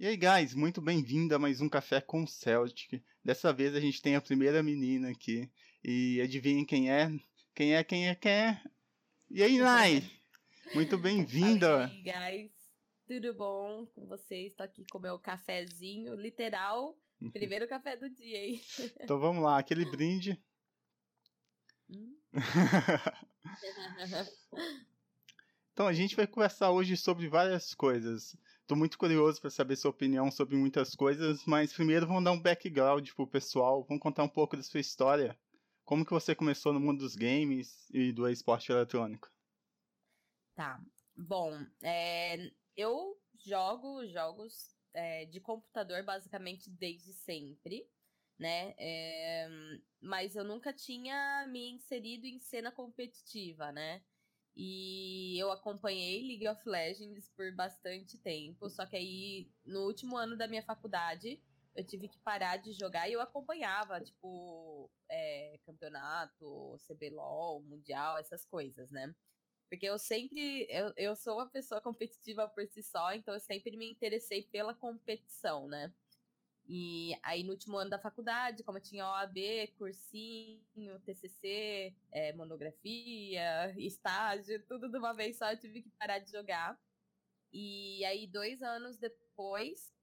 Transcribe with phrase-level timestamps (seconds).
[0.00, 3.02] E aí, guys, muito bem-vindo a mais um Café com Celtic.
[3.24, 5.50] Dessa vez a gente tem a primeira menina aqui.
[5.82, 7.10] E adivinhem quem é?
[7.52, 8.62] Quem é, quem é, quem é?
[9.28, 10.08] E aí, Nai?
[10.72, 11.90] Muito bem-vinda!
[12.04, 12.52] E aí, guys,
[13.08, 14.52] tudo bom com vocês?
[14.52, 16.96] Estou aqui com o meu cafezinho, literal,
[17.32, 18.62] primeiro café do dia, hein?
[19.02, 20.40] Então vamos lá, aquele brinde.
[21.90, 22.16] Hum?
[25.72, 28.36] Então a gente vai conversar hoje sobre várias coisas.
[28.68, 32.38] Estou muito curioso para saber sua opinião sobre muitas coisas, mas primeiro vamos dar um
[32.38, 35.34] background pro pessoal, vamos contar um pouco da sua história.
[35.86, 39.32] Como que você começou no mundo dos games e do esporte eletrônico?
[40.54, 40.78] Tá.
[41.16, 47.88] Bom, é, eu jogo jogos é, de computador basicamente desde sempre,
[48.38, 48.74] né?
[48.76, 49.48] É,
[49.98, 54.02] mas eu nunca tinha me inserido em cena competitiva, né?
[54.60, 60.36] E eu acompanhei League of Legends por bastante tempo, só que aí no último ano
[60.36, 61.40] da minha faculdade
[61.76, 68.44] eu tive que parar de jogar e eu acompanhava, tipo, é, campeonato, CBLOL, Mundial, essas
[68.44, 69.14] coisas, né?
[69.70, 70.66] Porque eu sempre.
[70.68, 74.74] Eu, eu sou uma pessoa competitiva por si só, então eu sempre me interessei pela
[74.74, 75.94] competição, né?
[76.70, 83.72] E aí, no último ano da faculdade, como eu tinha OAB, cursinho, TCC, é, monografia,
[83.78, 86.78] estágio, tudo de uma vez só, eu tive que parar de jogar.
[87.50, 89.94] E aí, dois anos depois,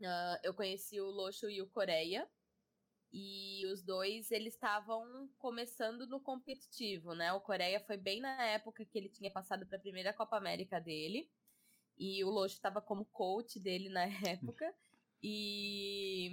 [0.00, 2.30] uh, eu conheci o Loxo e o Coreia.
[3.12, 7.32] E os dois, eles estavam começando no competitivo, né?
[7.32, 10.80] O Coreia foi bem na época que ele tinha passado para a primeira Copa América
[10.80, 11.28] dele.
[11.98, 14.72] E o Loxo estava como coach dele na época.
[15.26, 16.30] E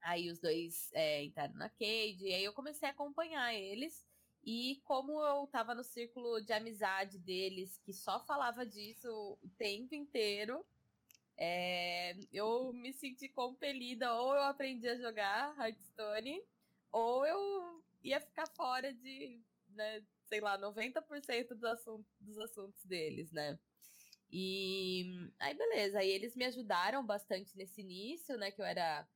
[0.00, 4.02] aí os dois é, entraram na Cade, e aí eu comecei a acompanhar eles.
[4.42, 9.94] E como eu tava no círculo de amizade deles, que só falava disso o tempo
[9.94, 10.64] inteiro,
[11.36, 16.42] é, eu me senti compelida, ou eu aprendi a jogar Hearthstone,
[16.90, 19.38] ou eu ia ficar fora de,
[19.68, 23.58] né, sei lá, 90% dos, assuntos, dos assuntos deles, né?
[24.32, 25.98] E aí, beleza.
[25.98, 28.50] Aí eles me ajudaram bastante nesse início, né?
[28.50, 29.08] Que eu era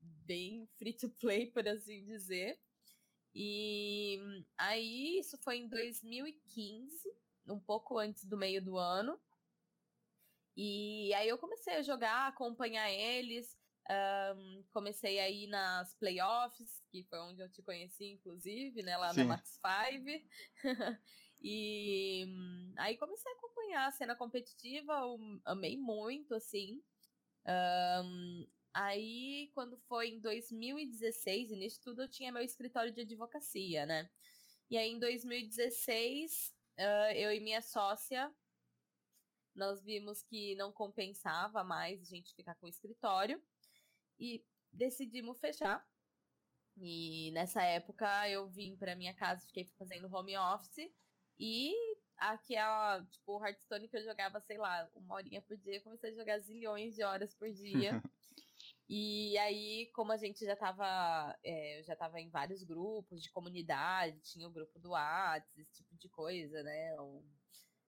[0.00, 2.58] bem free to play, por assim dizer.
[3.34, 4.18] E
[4.58, 7.12] aí, isso foi em 2015,
[7.48, 9.18] um pouco antes do meio do ano.
[10.56, 13.56] E aí eu comecei a jogar, acompanhar eles.
[13.90, 18.96] Um, comecei aí nas playoffs, que foi onde eu te conheci, inclusive, né?
[18.96, 19.20] Lá Sim.
[19.20, 19.58] na Max
[19.90, 20.24] 5.
[21.40, 26.82] e um, aí comecei a acompanhar a cena competitiva, eu amei muito, assim.
[27.46, 33.86] Um, aí, quando foi em 2016, e nisso tudo eu tinha meu escritório de advocacia,
[33.86, 34.10] né?
[34.68, 38.32] E aí, em 2016, uh, eu e minha sócia,
[39.54, 43.40] nós vimos que não compensava mais a gente ficar com o escritório
[44.18, 45.86] e decidimos fechar.
[46.78, 50.90] E nessa época eu vim para minha casa, fiquei fazendo home office
[51.38, 51.74] e
[52.30, 56.14] aquela, tipo, o Hearthstone que eu jogava, sei lá, uma horinha por dia, comecei a
[56.14, 57.90] jogar zilhões de horas por dia.
[58.88, 63.30] e aí, como a gente já tava, é, eu já tava em vários grupos de
[63.30, 67.00] comunidade, tinha o grupo do Whats, esse tipo de coisa, né?
[67.00, 67.24] Ou,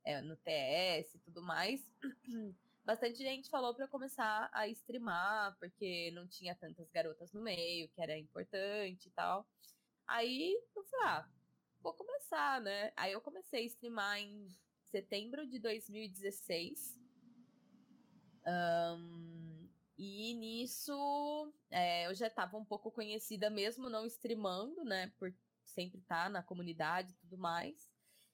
[0.05, 1.81] é, no TS e tudo mais.
[2.85, 8.01] bastante gente falou para começar a streamar, porque não tinha tantas garotas no meio, que
[8.01, 9.47] era importante e tal.
[10.07, 11.29] Aí eu falei, ah,
[11.85, 12.91] vou começar, né?
[12.97, 14.49] Aí eu comecei a streamar em
[14.87, 16.99] setembro de 2016.
[18.47, 19.69] Um,
[19.99, 25.13] e nisso é, eu já estava um pouco conhecida mesmo não streamando, né?
[25.19, 27.93] Por sempre estar tá na comunidade e tudo mais.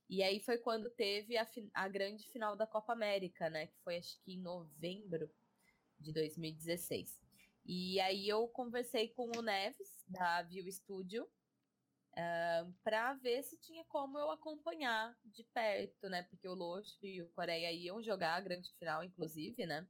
[0.08, 3.66] E aí foi quando teve a, a grande final da Copa América, né?
[3.66, 5.28] Que foi acho que em novembro
[5.98, 7.20] de 2016.
[7.66, 11.28] E aí eu conversei com o Neves, da View Studio,
[12.12, 16.22] uh, para ver se tinha como eu acompanhar de perto, né?
[16.25, 19.87] Porque o Locho e o Coreia iam jogar a grande final, inclusive, né?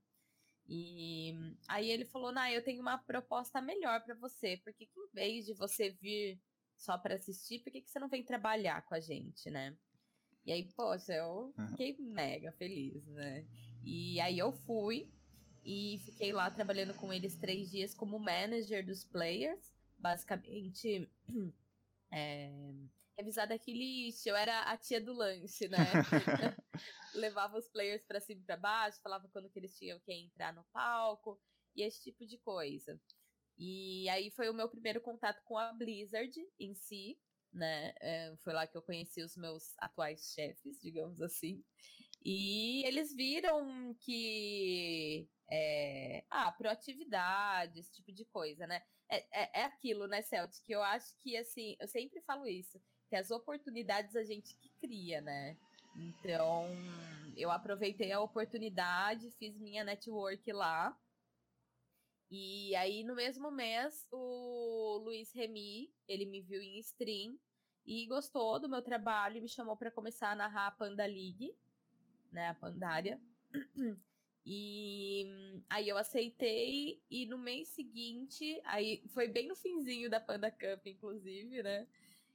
[0.68, 1.34] E
[1.68, 5.54] aí ele falou: Nah, eu tenho uma proposta melhor para você, porque em vez de
[5.54, 6.40] você vir
[6.76, 9.76] só para assistir, por que, que você não vem trabalhar com a gente, né?
[10.44, 13.46] E aí, poxa, eu fiquei mega feliz, né?
[13.84, 15.10] E aí eu fui
[15.64, 19.72] e fiquei lá trabalhando com eles três dias como manager dos players.
[19.98, 21.10] Basicamente,
[22.12, 22.50] é,
[23.18, 24.28] revisar lixo.
[24.28, 25.78] Eu era a tia do lanche, né?
[27.14, 30.52] Levava os players para cima e pra baixo, falava quando que eles tinham que entrar
[30.52, 31.40] no palco
[31.74, 33.00] e esse tipo de coisa.
[33.58, 37.18] E aí foi o meu primeiro contato com a Blizzard em si
[37.52, 37.92] né?
[38.00, 41.62] É, foi lá que eu conheci os meus atuais chefes, digamos assim.
[42.22, 48.82] E eles viram que é, lá, proatividade, esse tipo de coisa, né?
[49.08, 50.64] É, é, é aquilo, né, Celtic?
[50.64, 54.70] Que eu acho que, assim, eu sempre falo isso, que as oportunidades a gente que
[54.80, 55.56] cria, né?
[55.96, 56.68] Então,
[57.36, 60.96] eu aproveitei a oportunidade, fiz minha network lá.
[62.30, 67.36] E aí, no mesmo mês, o Luiz Remy, ele me viu em stream
[67.84, 71.52] e gostou do meu trabalho e me chamou para começar a narrar a Panda League,
[72.32, 73.20] né, a Pandária.
[74.44, 80.50] E aí eu aceitei e no mês seguinte, aí foi bem no finzinho da Panda
[80.50, 81.86] Cup, inclusive, né?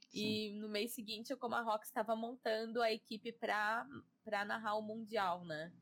[0.08, 0.20] Sim.
[0.20, 3.84] E no mês seguinte, eu, como a Rox estava montando a equipe para
[4.46, 5.72] narrar o Mundial, né?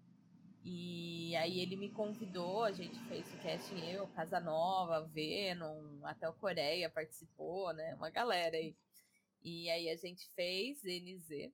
[0.65, 6.33] E aí ele me convidou, a gente fez o casting eu, Casanova, Venom, até o
[6.33, 7.95] Coreia participou, né?
[7.97, 8.75] Uma galera aí.
[9.43, 11.53] E aí a gente fez NZ.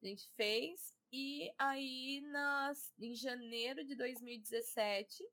[0.00, 5.24] A gente fez e aí, nas, em janeiro de 2017,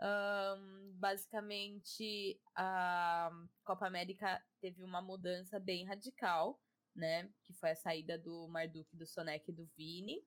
[0.00, 3.30] um, basicamente a
[3.64, 6.58] Copa América teve uma mudança bem radical,
[6.94, 7.30] né?
[7.44, 10.24] Que foi a saída do Marduk, do Sonek e do Vini.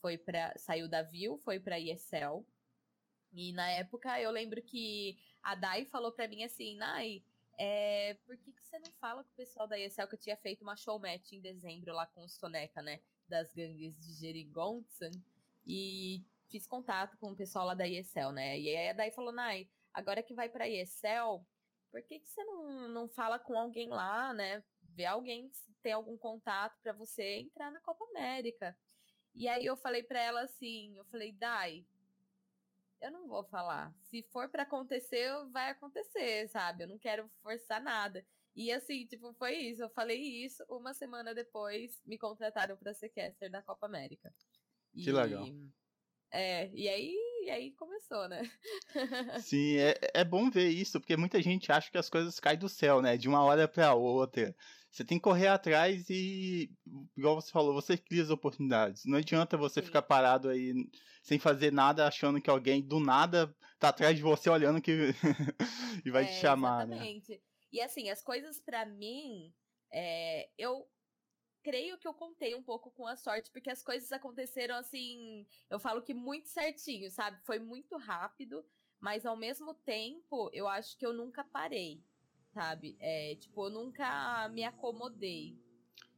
[0.00, 2.46] Foi para saiu da Viu, foi para ESL.
[3.32, 7.22] E na época eu lembro que a Dai falou para mim assim, Nai,
[7.62, 10.36] é, por que, que você não fala com o pessoal da ESL que eu tinha
[10.36, 13.00] feito uma show match em dezembro lá com o Soneca, né?
[13.30, 15.12] das gangues de Jerigonsan
[15.64, 18.58] e fiz contato com o pessoal lá da ESL, né?
[18.58, 21.46] E aí daí falou, Nai, agora que vai pra ESL,
[21.90, 24.62] por que, que você não, não fala com alguém lá, né?
[24.82, 28.76] Vê alguém se tem algum contato para você entrar na Copa América.
[29.32, 31.86] E aí eu falei para ela assim, eu falei, Dai,
[33.00, 33.94] eu não vou falar.
[34.02, 36.84] Se for para acontecer, vai acontecer, sabe?
[36.84, 38.24] Eu não quero forçar nada.
[38.54, 39.82] E assim, tipo, foi isso.
[39.82, 44.32] Eu falei isso, uma semana depois me contrataram para ser caster da Copa América.
[44.92, 45.46] Que e, legal.
[46.32, 48.42] É, e aí, e aí começou, né?
[49.40, 52.68] Sim, é, é bom ver isso, porque muita gente acha que as coisas caem do
[52.68, 53.16] céu, né?
[53.16, 54.54] De uma hora para outra.
[54.90, 56.70] Você tem que correr atrás e,
[57.16, 59.04] igual você falou, você cria as oportunidades.
[59.04, 59.86] Não adianta você Sim.
[59.86, 60.74] ficar parado aí
[61.22, 65.14] sem fazer nada, achando que alguém do nada tá atrás de você olhando que
[66.04, 66.96] e vai é, te chamar, né?
[66.96, 67.32] exatamente.
[67.32, 67.38] né?
[67.72, 69.54] E assim, as coisas para mim,
[69.92, 70.88] é, eu
[71.62, 75.78] creio que eu contei um pouco com a sorte, porque as coisas aconteceram assim, eu
[75.78, 77.40] falo que muito certinho, sabe?
[77.44, 78.64] Foi muito rápido,
[78.98, 82.02] mas ao mesmo tempo, eu acho que eu nunca parei,
[82.52, 82.96] sabe?
[83.00, 85.56] É, tipo, eu nunca me acomodei.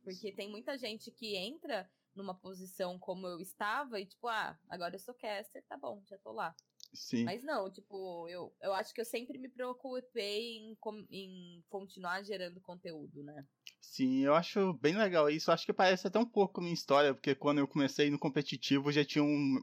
[0.02, 4.94] Porque tem muita gente que entra numa posição como eu estava e, tipo, ah, agora
[4.94, 6.54] eu sou caster, tá bom, já tô lá.
[6.92, 7.24] Sim.
[7.24, 10.76] Mas não, tipo, eu, eu acho que eu sempre me preocupei em,
[11.10, 13.46] em continuar gerando conteúdo, né?
[13.80, 15.50] Sim, eu acho bem legal isso.
[15.50, 19.04] Acho que parece até um pouco minha história, porque quando eu comecei no competitivo já
[19.04, 19.62] tinha um.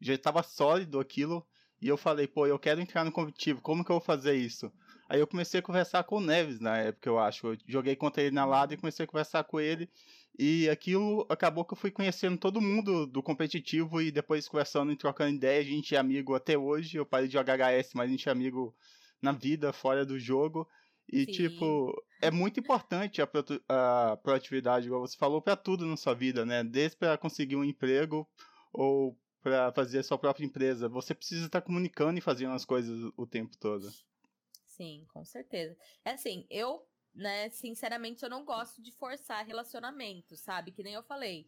[0.00, 1.46] Já estava sólido aquilo.
[1.80, 4.72] E eu falei, pô, eu quero entrar no competitivo, como que eu vou fazer isso?
[5.14, 7.46] Aí eu comecei a conversar com o Neves na época, eu acho.
[7.46, 9.88] Eu joguei contra ele na lado e comecei a conversar com ele.
[10.36, 14.96] E aquilo acabou que eu fui conhecendo todo mundo do competitivo e depois conversando e
[14.96, 15.60] trocando ideia.
[15.60, 16.96] A gente é amigo até hoje.
[16.96, 18.74] Eu parei de jogar HS, mas a gente é amigo
[19.22, 20.68] na vida, fora do jogo.
[21.08, 21.30] E, Sim.
[21.30, 26.14] tipo, é muito importante a, pro, a proatividade, igual você falou, para tudo na sua
[26.14, 26.64] vida, né?
[26.64, 28.28] Desde para conseguir um emprego
[28.72, 30.88] ou para fazer a sua própria empresa.
[30.88, 33.88] Você precisa estar comunicando e fazendo as coisas o tempo todo.
[34.76, 35.76] Sim, com certeza.
[36.04, 40.72] É assim, eu né, sinceramente, eu não gosto de forçar relacionamento, sabe?
[40.72, 41.46] Que nem eu falei.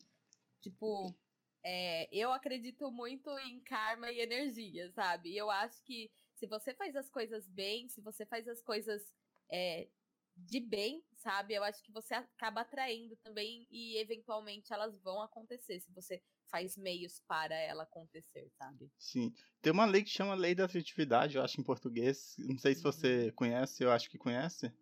[0.61, 1.19] Tipo,
[1.65, 5.31] é, eu acredito muito em karma e energia, sabe?
[5.33, 9.13] E eu acho que se você faz as coisas bem, se você faz as coisas
[9.51, 9.91] é,
[10.37, 11.55] de bem, sabe?
[11.55, 16.77] Eu acho que você acaba atraindo também e eventualmente elas vão acontecer se você faz
[16.77, 18.91] meios para ela acontecer, sabe?
[18.99, 19.33] Sim.
[19.61, 22.35] Tem uma lei que chama Lei da Afetividade, eu acho em português.
[22.39, 23.33] Não sei se você uhum.
[23.33, 24.73] conhece, eu acho que conhece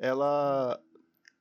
[0.00, 0.80] ela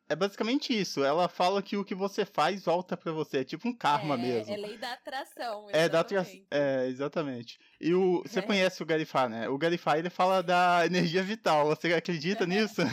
[0.10, 1.04] é basicamente isso.
[1.04, 3.40] Ela fala que o que você faz volta para você.
[3.40, 4.54] É tipo um karma é, mesmo.
[4.54, 5.70] É lei da atração.
[5.70, 5.78] Exatamente.
[5.78, 6.28] É, da atra...
[6.52, 7.60] é, exatamente.
[7.80, 8.42] E o, você é.
[8.44, 9.48] conhece o Garifá, né?
[9.48, 11.68] O Garifá ele fala da energia vital.
[11.68, 12.82] Você acredita nisso?
[12.82, 12.88] eu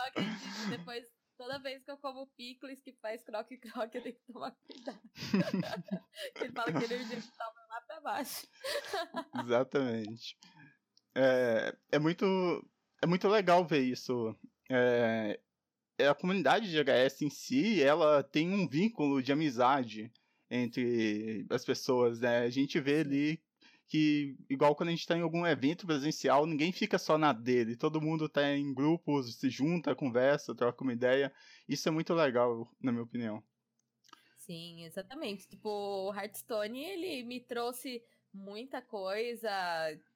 [0.00, 0.38] acredito.
[0.70, 1.04] Depois,
[1.48, 5.00] toda vez que eu como picles que faz croque-croque, eu tenho que tomar cuidado.
[6.36, 8.46] ele fala que a energia vital vai lá pra baixo.
[9.42, 10.36] Exatamente.
[11.14, 12.26] É, é muito
[13.02, 14.36] é muito legal ver isso.
[14.70, 15.40] É,
[15.98, 20.12] é, a comunidade de HS em si, ela tem um vínculo de amizade
[20.50, 22.40] entre as pessoas, né?
[22.40, 23.42] A gente vê ali
[23.88, 27.76] que, igual quando a gente está em algum evento presencial, ninguém fica só na dele,
[27.76, 31.32] todo mundo está em grupos, se junta, conversa, troca uma ideia.
[31.66, 33.42] Isso é muito legal, na minha opinião.
[34.36, 35.48] Sim, exatamente.
[35.48, 38.02] Tipo, o Hearthstone, ele me trouxe
[38.32, 39.50] muita coisa.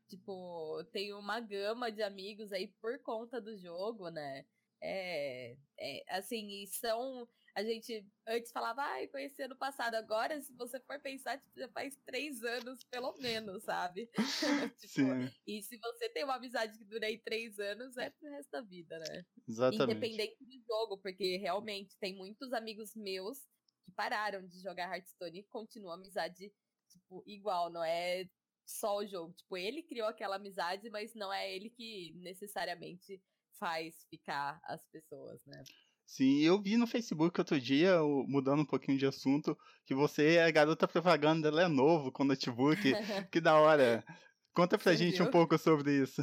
[0.06, 4.44] Tipo, tenho uma gama de amigos aí por conta do jogo, né?
[4.82, 9.94] É, é assim, e são a gente antes falava, ai, ah, conheci ano passado.
[9.94, 14.08] Agora, se você for pensar, tipo, já faz três anos, pelo menos, sabe?
[14.78, 15.30] tipo, Sim.
[15.46, 18.62] E se você tem uma amizade que dura aí três anos, é pro resto da
[18.62, 19.24] vida, né?
[19.46, 19.96] Exatamente.
[19.96, 23.38] Independente do jogo, porque realmente tem muitos amigos meus
[23.84, 26.50] que pararam de jogar Hearthstone e continuam a amizade,
[26.88, 28.24] tipo, igual, não é
[28.64, 29.34] só o jogo.
[29.34, 33.22] Tipo, ele criou aquela amizade, mas não é ele que necessariamente
[33.58, 35.62] faz ficar as pessoas, né?
[36.12, 40.44] Sim, eu vi no Facebook outro dia, mudando um pouquinho de assunto, que você é
[40.44, 42.82] a garota propaganda da Lenovo com notebook.
[43.32, 44.04] que da hora.
[44.52, 45.26] Conta pra você gente viu?
[45.26, 46.22] um pouco sobre isso.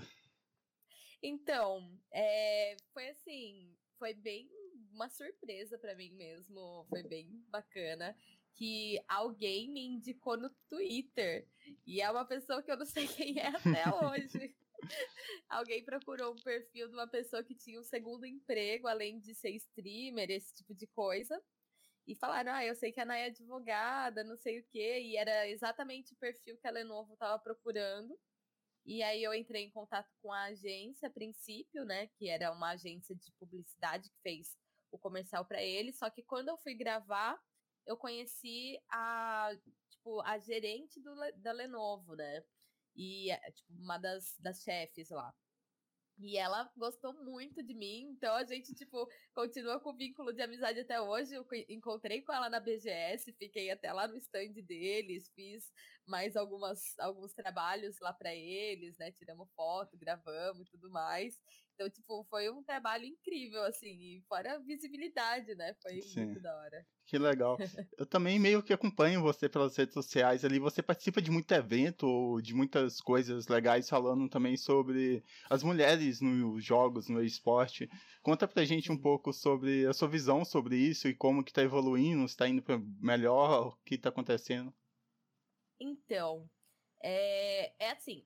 [1.23, 4.47] Então, é, foi assim, foi bem
[4.93, 8.15] uma surpresa para mim mesmo, foi bem bacana
[8.53, 11.47] que alguém me indicou no Twitter
[11.87, 14.55] e é uma pessoa que eu não sei quem é até hoje.
[15.49, 19.51] Alguém procurou um perfil de uma pessoa que tinha um segundo emprego, além de ser
[19.51, 21.41] streamer, esse tipo de coisa.
[22.07, 24.99] E falaram, ah, eu sei que a Naya é advogada, não sei o quê.
[25.01, 28.17] E era exatamente o perfil que a Lenovo estava procurando.
[28.85, 32.07] E aí eu entrei em contato com a agência a princípio, né?
[32.17, 34.57] Que era uma agência de publicidade que fez
[34.91, 35.93] o comercial para ele.
[35.93, 37.39] Só que quando eu fui gravar,
[37.85, 39.51] eu conheci a,
[39.89, 42.43] tipo, a gerente do, da Lenovo, né?
[42.99, 45.33] E, é, tipo, uma das, das chefes lá.
[46.21, 50.81] E ela gostou muito de mim, então a gente, tipo, continua com vínculo de amizade
[50.81, 51.33] até hoje.
[51.33, 55.71] Eu encontrei com ela na BGS, fiquei até lá no stand deles, fiz
[56.05, 59.13] mais algumas, alguns trabalhos lá para eles, né?
[59.13, 61.39] Tiramos foto, gravamos e tudo mais.
[61.79, 65.73] Então, tipo, foi um trabalho incrível, assim, e fora a visibilidade, né?
[65.81, 66.25] Foi Sim.
[66.25, 66.85] muito da hora.
[67.05, 67.57] Que legal.
[67.97, 70.59] Eu também meio que acompanho você pelas redes sociais ali.
[70.59, 76.61] Você participa de muito evento, de muitas coisas legais, falando também sobre as mulheres nos
[76.61, 77.89] jogos, no esporte.
[78.21, 81.63] Conta pra gente um pouco sobre a sua visão sobre isso e como que tá
[81.63, 84.73] evoluindo, se tá indo pra melhor, o que tá acontecendo.
[85.79, 86.45] Então,
[87.01, 88.25] é, é assim,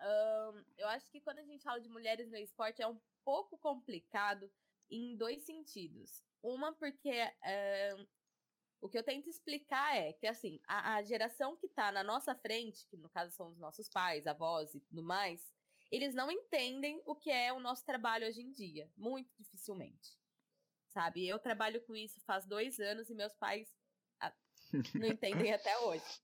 [0.00, 3.56] um, eu acho que quando a gente fala de mulheres no esporte é um pouco
[3.58, 4.50] complicado
[4.90, 6.22] em dois sentidos.
[6.42, 7.22] Uma, porque
[7.96, 8.06] um,
[8.80, 12.34] o que eu tento explicar é que, assim, a, a geração que está na nossa
[12.34, 15.40] frente, que no caso são os nossos pais, avós e tudo mais,
[15.90, 18.90] eles não entendem o que é o nosso trabalho hoje em dia.
[18.96, 20.18] Muito dificilmente.
[20.88, 21.26] Sabe?
[21.26, 23.74] Eu trabalho com isso faz dois anos e meus pais
[24.20, 24.32] ah,
[24.94, 26.20] não entendem até hoje,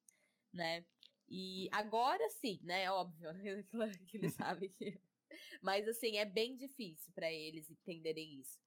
[0.52, 0.84] né?
[1.30, 2.90] E agora sim, né?
[2.90, 3.30] Óbvio,
[4.08, 4.74] que eles sabem.
[5.62, 8.58] Mas assim, é bem difícil para eles entenderem isso.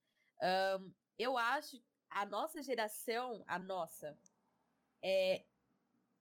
[0.42, 4.18] Um, eu acho a nossa geração, a nossa,
[5.02, 5.46] é,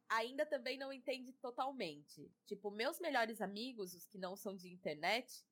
[0.09, 2.31] ainda também não entende totalmente.
[2.45, 5.45] Tipo, meus melhores amigos, os que não são de internet,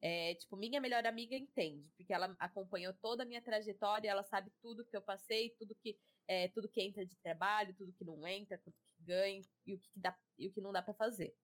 [0.00, 4.52] é, tipo, minha melhor amiga entende, porque ela acompanhou toda a minha trajetória, ela sabe
[4.60, 5.98] tudo que eu passei, tudo que
[6.28, 9.78] é, tudo que entra de trabalho, tudo que não entra, tudo que ganha e o
[9.78, 11.34] que dá e o que não dá para fazer.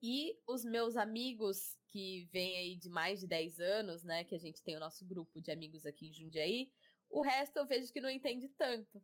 [0.00, 4.38] E os meus amigos que vêm aí de mais de 10 anos, né, que a
[4.38, 6.70] gente tem o nosso grupo de amigos aqui em Jundiaí,
[7.08, 9.02] o resto eu vejo que não entende tanto.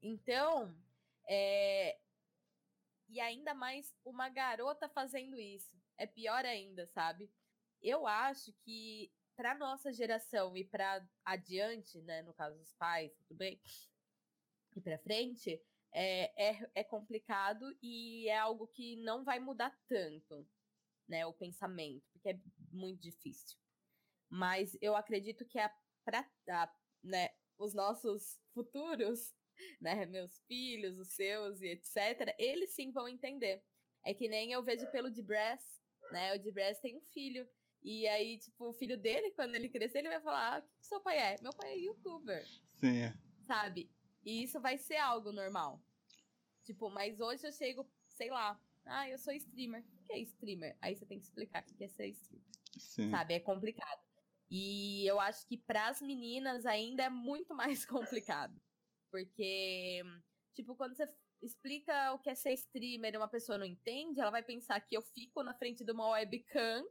[0.00, 0.76] Então,
[1.28, 1.98] é...
[3.08, 5.76] e ainda mais uma garota fazendo isso.
[5.96, 7.30] É pior ainda, sabe?
[7.84, 13.36] Eu acho que para nossa geração e para adiante, né, no caso dos pais, tudo
[13.36, 13.60] bem,
[14.74, 15.62] e para frente,
[15.92, 20.48] é, é, é complicado e é algo que não vai mudar tanto,
[21.06, 22.40] né, o pensamento, porque é
[22.72, 23.58] muito difícil.
[24.30, 25.70] Mas eu acredito que é
[26.06, 26.26] para
[27.02, 29.36] né, os nossos futuros,
[29.78, 33.62] né, meus filhos, os seus e etc, eles sim vão entender.
[34.02, 37.46] É que nem eu vejo pelo de Brass, né, o de Brass tem um filho
[37.84, 40.86] e aí, tipo, o filho dele, quando ele crescer, ele vai falar: ah, o que
[40.86, 41.36] seu pai é?
[41.42, 42.46] Meu pai é youtuber.
[42.72, 43.12] Sim.
[43.42, 43.90] Sabe?
[44.24, 45.82] E isso vai ser algo normal.
[46.64, 49.84] Tipo, mas hoje eu chego, sei lá, ah, eu sou streamer.
[50.00, 50.76] O que é streamer?
[50.80, 52.48] Aí você tem que explicar o que é ser streamer.
[52.78, 53.10] Sim.
[53.10, 53.34] Sabe?
[53.34, 54.00] É complicado.
[54.50, 58.58] E eu acho que para as meninas ainda é muito mais complicado.
[59.10, 60.02] Porque,
[60.54, 61.06] tipo, quando você
[61.42, 64.96] explica o que é ser streamer e uma pessoa não entende, ela vai pensar que
[64.96, 66.84] eu fico na frente de uma webcam.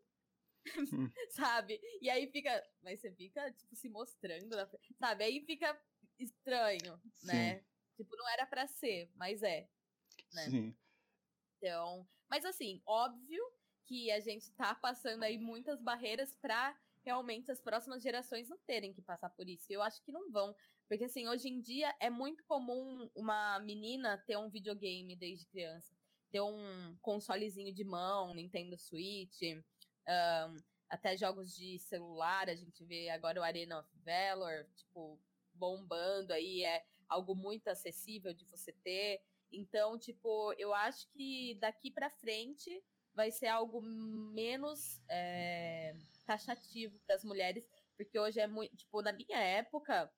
[1.30, 1.80] sabe?
[2.02, 2.64] E aí fica.
[2.82, 4.56] Mas você fica, tipo, se mostrando,
[4.98, 5.24] sabe?
[5.24, 5.80] Aí fica
[6.20, 7.28] estranho, Sim.
[7.28, 7.64] né?
[7.96, 9.68] Tipo, não era para ser, mas é.
[10.34, 10.50] Né?
[10.50, 10.76] Sim.
[11.58, 12.08] Então.
[12.30, 13.44] Mas assim, óbvio
[13.86, 18.94] que a gente tá passando aí muitas barreiras para realmente as próximas gerações não terem
[18.94, 19.66] que passar por isso.
[19.70, 20.56] Eu acho que não vão.
[20.88, 25.94] Porque, assim, hoje em dia é muito comum uma menina ter um videogame desde criança.
[26.32, 29.42] ter um consolezinho de mão, Nintendo Switch,
[30.08, 30.58] um,
[30.90, 35.20] até jogos de celular, a gente vê agora o Arena of Valor, tipo,
[35.54, 39.22] bombando aí, é algo muito acessível de você ter.
[39.52, 42.84] Então, tipo, eu acho que daqui para frente
[43.14, 45.96] vai ser algo menos é,
[46.26, 50.12] taxativo para as mulheres, porque hoje é muito, tipo, na minha época,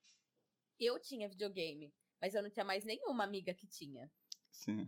[0.80, 4.10] eu tinha videogame, mas eu não tinha mais nenhuma amiga que tinha.
[4.50, 4.88] Sim.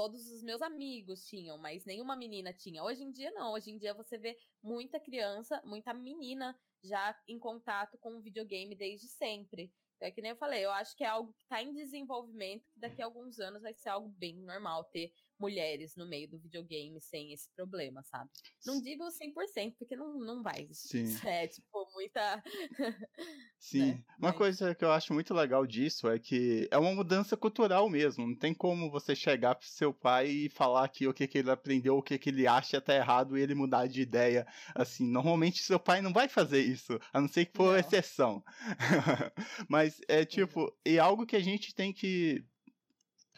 [0.00, 2.82] Todos os meus amigos tinham, mas nenhuma menina tinha.
[2.82, 7.38] Hoje em dia não, hoje em dia você vê muita criança, muita menina já em
[7.38, 9.70] contato com o videogame desde sempre.
[10.00, 12.80] É que nem eu falei, eu acho que é algo que está em desenvolvimento, que
[12.80, 17.00] daqui a alguns anos vai ser algo bem normal ter mulheres no meio do videogame
[17.00, 18.30] sem esse problema, sabe?
[18.64, 21.16] Não digo 100%, porque não, não vai Sim.
[21.26, 22.42] É, tipo, muita.
[23.58, 23.92] Sim.
[23.92, 24.04] Né?
[24.18, 24.36] Uma Mas...
[24.36, 28.26] coisa que eu acho muito legal disso é que é uma mudança cultural mesmo.
[28.26, 31.50] Não tem como você chegar pro seu pai e falar que o que, que ele
[31.50, 34.46] aprendeu, o que, que ele acha tá errado e ele mudar de ideia.
[34.74, 37.78] Assim, normalmente seu pai não vai fazer isso, a não ser que for não.
[37.78, 38.44] exceção.
[39.68, 42.44] Mas é tipo, é algo que a gente tem que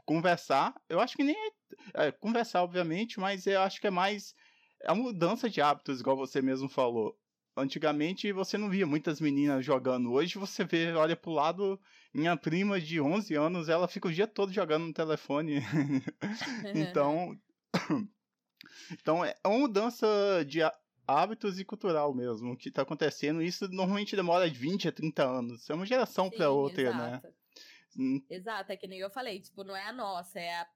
[0.04, 0.74] conversar.
[0.88, 1.50] Eu acho que nem é,
[1.94, 4.34] é, conversar, obviamente, mas eu acho que é mais
[4.84, 7.16] a mudança de hábitos, igual você mesmo falou.
[7.56, 10.12] Antigamente você não via muitas meninas jogando.
[10.12, 11.78] Hoje você vê, olha pro lado,
[12.12, 15.60] minha prima de 11 anos, ela fica o dia todo jogando no telefone.
[16.74, 17.38] então,
[18.92, 20.06] então é uma mudança
[20.46, 20.60] de
[21.06, 23.42] hábitos e cultural mesmo que está acontecendo.
[23.42, 25.68] Isso normalmente demora de 20 a 30 anos.
[25.68, 27.06] É uma geração para outra, né?
[27.06, 27.26] exato.
[27.96, 28.20] né?
[28.30, 30.66] Exato, é que nem eu falei, tipo, não é a nossa, é a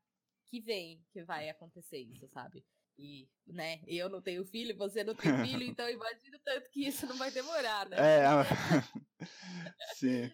[0.49, 2.65] que vem que vai acontecer isso, sabe?
[2.99, 7.07] E, né, eu não tenho filho, você não tem filho, então imagino tanto que isso
[7.07, 7.97] não vai demorar, né?
[7.99, 8.25] É,
[9.97, 10.33] sim.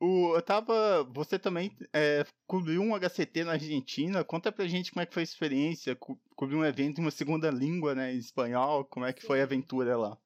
[0.00, 1.04] O, eu tava.
[1.12, 4.24] Você também é, cobriu um HCT na Argentina.
[4.24, 5.94] Conta pra gente como é que foi a experiência.
[5.94, 8.12] Co cobrir um evento em uma segunda língua, né?
[8.12, 8.84] Em espanhol.
[8.84, 9.28] Como é que Sim.
[9.28, 10.18] foi a aventura lá?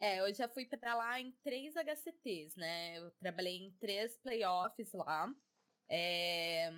[0.00, 2.98] É, eu já fui para lá em três HCTs, né?
[2.98, 5.30] Eu trabalhei em três playoffs lá.
[5.90, 6.72] É...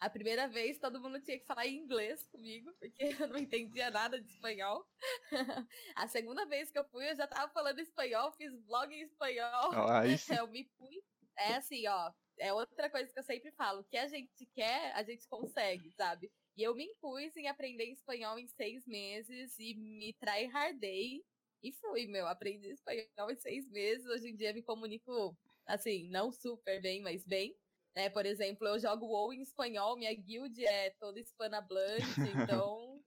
[0.00, 4.20] A primeira vez todo mundo tinha que falar inglês comigo, porque eu não entendia nada
[4.20, 4.86] de espanhol.
[5.96, 9.72] a segunda vez que eu fui, eu já tava falando espanhol, fiz blog em espanhol.
[9.72, 10.02] Ah,
[10.40, 11.02] eu me fui.
[11.36, 14.92] É assim, ó, é outra coisa que eu sempre falo, o que a gente quer,
[14.94, 16.30] a gente consegue, sabe?
[16.56, 21.24] E eu me impus em aprender espanhol em seis meses e me tryhardei
[21.62, 24.06] e fui, meu, aprendi espanhol em seis meses.
[24.06, 27.56] Hoje em dia me comunico, assim, não super bem, mas bem.
[27.96, 28.10] Né?
[28.10, 32.02] Por exemplo, eu jogo WoW em espanhol, minha guild é toda hispanohablante,
[32.56, 33.02] então.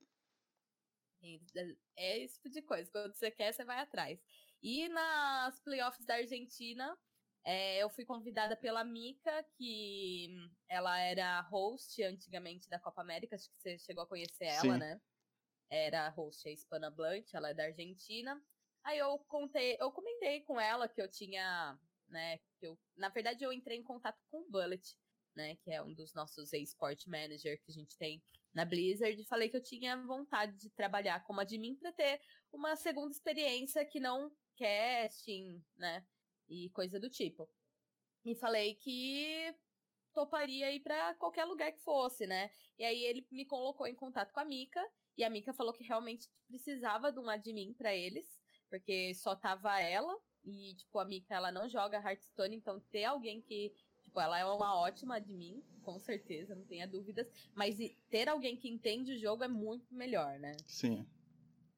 [1.96, 2.90] é esse tipo de coisa.
[2.90, 4.20] Quando você quer, você vai atrás.
[4.62, 6.96] E nas playoffs da Argentina,
[7.44, 10.28] é, eu fui convidada pela Mica, que
[10.68, 14.78] ela era host antigamente da Copa América, acho que você chegou a conhecer ela, Sim.
[14.78, 15.00] né?
[15.72, 18.40] era a host a Hispana Blunt, ela é da Argentina.
[18.84, 23.52] Aí eu contei, eu comentei com ela que eu tinha, né, eu, na verdade eu
[23.52, 24.82] entrei em contato com o Bullet,
[25.34, 28.22] né, que é um dos nossos eSport Manager que a gente tem
[28.52, 32.20] na Blizzard, e falei que eu tinha vontade de trabalhar como admin para ter
[32.52, 36.04] uma segunda experiência que não casting, né,
[36.48, 37.48] e coisa do tipo.
[38.24, 39.54] E falei que
[40.12, 42.50] toparia ir para qualquer lugar que fosse, né?
[42.78, 44.80] E aí ele me colocou em contato com a Mika
[45.16, 48.26] e a Mika falou que realmente precisava de um admin para eles,
[48.68, 53.40] porque só tava ela e tipo a Mika ela não joga Hearthstone, então ter alguém
[53.40, 57.76] que tipo ela é uma ótima admin, com certeza, não tenha dúvidas, mas
[58.10, 60.56] ter alguém que entende o jogo é muito melhor, né?
[60.66, 61.06] Sim.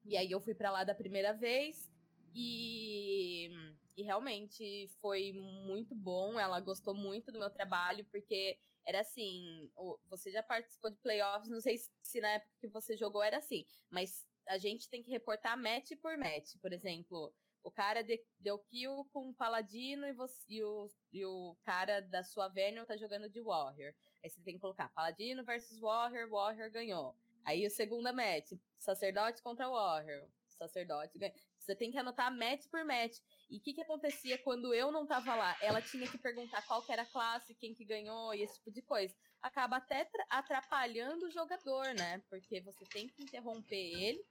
[0.05, 1.91] E aí eu fui para lá da primeira vez
[2.35, 3.51] e
[3.97, 9.71] e realmente foi muito bom, ela gostou muito do meu trabalho, porque era assim,
[10.11, 13.65] você já participou de playoffs, não sei se na época que você jogou era assim,
[13.89, 16.57] mas a gente tem que reportar match por match.
[16.61, 17.33] Por exemplo,
[17.65, 22.01] o cara de, deu kill com o Paladino e, você, e, o, e o cara
[22.01, 23.95] da sua Venom tá jogando de Warrior.
[24.23, 27.17] Aí você tem que colocar Paladino versus Warrior, Warrior ganhou.
[27.45, 30.29] Aí o segundo match, Sacerdote contra Warrior.
[30.49, 31.35] Sacerdote ganhou.
[31.59, 33.19] Você tem que anotar match por match.
[33.51, 35.57] E o que, que acontecia quando eu não tava lá?
[35.63, 38.71] Ela tinha que perguntar qual que era a classe, quem que ganhou e esse tipo
[38.71, 39.15] de coisa.
[39.41, 42.23] Acaba até atrapalhando o jogador, né?
[42.29, 44.25] Porque você tem que interromper ele,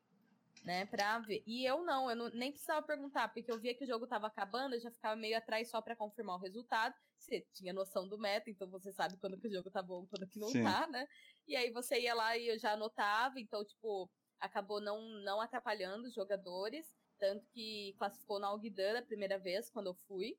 [0.63, 1.43] né, pra ver.
[1.45, 4.27] E eu não, eu não, nem precisava perguntar, porque eu via que o jogo tava
[4.27, 6.95] acabando, eu já ficava meio atrás só para confirmar o resultado.
[7.17, 10.27] Você tinha noção do meta, então você sabe quando que o jogo tá bom, quando
[10.27, 10.63] que não Sim.
[10.63, 11.07] tá, né?
[11.47, 16.07] E aí você ia lá e eu já anotava, então, tipo, acabou não, não atrapalhando
[16.07, 20.37] os jogadores tanto que classificou na Alguidan a primeira vez, quando eu fui.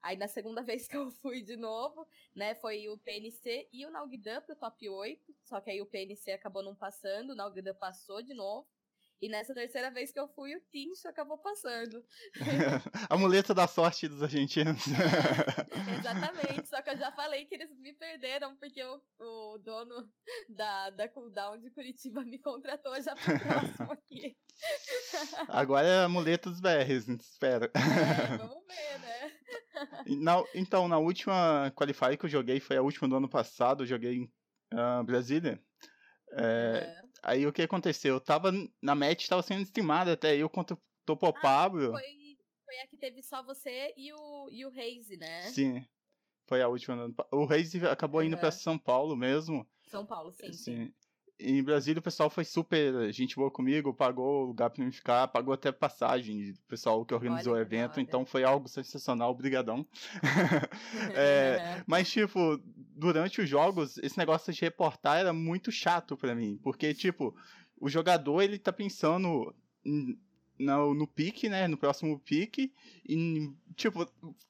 [0.00, 3.90] Aí na segunda vez que eu fui de novo, né, foi o PNC e o
[3.90, 8.22] Nalgdan pro top 8, só que aí o PNC acabou não passando, o Nalgdan passou
[8.22, 8.68] de novo.
[9.22, 12.02] E nessa terceira vez que eu fui, o Tincho acabou passando.
[13.08, 14.82] a muleta da sorte dos argentinos.
[15.98, 20.10] Exatamente, só que eu já falei que eles me perderam, porque o, o dono
[20.48, 24.36] da, da Cooldown de Curitiba me contratou já pro próximo aqui.
[25.48, 27.66] Agora é a muleta dos BRs, espero.
[27.66, 29.32] É, vamos ver, né?
[30.18, 33.86] Na, então, na última Qualify que eu joguei, foi a última do ano passado, eu
[33.86, 34.24] joguei em
[34.72, 35.62] uh, Brasília.
[36.32, 37.09] É, é.
[37.22, 38.14] Aí o que aconteceu?
[38.14, 41.90] Eu tava na match, tava sendo streamada até eu contra o Topo ah, Pablo.
[41.90, 45.42] Foi, foi a que teve só você e o, e o Reise, né?
[45.42, 45.84] Sim.
[46.46, 47.12] Foi a última.
[47.30, 48.26] O Reise acabou uhum.
[48.26, 49.68] indo pra São Paulo mesmo.
[49.88, 50.52] São Paulo, sim.
[50.52, 50.86] sim.
[50.86, 50.94] sim
[51.40, 55.28] em Brasília o pessoal foi super gente boa comigo, pagou o lugar para mim ficar,
[55.28, 59.86] pagou até passagem, o pessoal que organizou Olha, o evento, então foi algo sensacional, brigadão.
[61.14, 62.60] é, mas, tipo,
[62.96, 67.34] durante os jogos, esse negócio de reportar era muito chato para mim, porque, tipo,
[67.80, 69.54] o jogador, ele tá pensando
[70.60, 71.66] no, no pique, né?
[71.66, 72.72] No próximo pique.
[73.08, 74.06] E, tipo,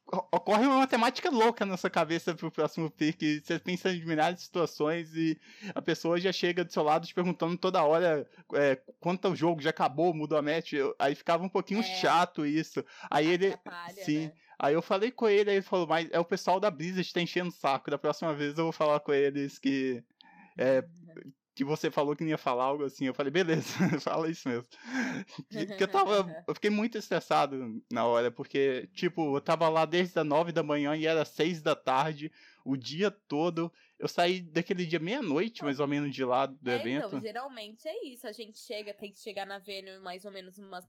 [0.07, 3.41] ocorre uma matemática louca na sua cabeça pro próximo pique.
[3.41, 5.39] Você pensa em milhares de situações e
[5.75, 9.63] a pessoa já chega do seu lado te perguntando toda hora é, quanto o jogo,
[9.63, 10.73] já acabou, mudou a match.
[10.99, 11.85] Aí ficava um pouquinho é.
[11.85, 12.85] chato isso.
[13.09, 13.57] Aí ele.
[14.05, 14.27] Sim.
[14.27, 14.33] Né?
[14.59, 17.21] Aí eu falei com ele, aí ele falou, mas é o pessoal da Blizzard tá
[17.23, 17.91] enchendo o saco.
[17.91, 20.03] Da próxima vez eu vou falar com eles que.
[20.59, 23.05] É, uhum que você falou que não ia falar algo assim.
[23.05, 23.69] Eu falei, beleza,
[24.01, 24.67] fala isso mesmo.
[25.37, 26.45] Porque eu tava.
[26.49, 30.63] Eu fiquei muito estressado na hora, porque, tipo, eu tava lá desde as nove da
[30.63, 32.33] manhã e era seis da tarde,
[32.65, 33.71] o dia todo.
[33.99, 37.09] Eu saí daquele dia meia-noite, mais ou menos, de lá do é, evento.
[37.09, 38.27] Então, geralmente é isso.
[38.27, 40.89] A gente chega, tem que chegar na Venue mais ou menos umas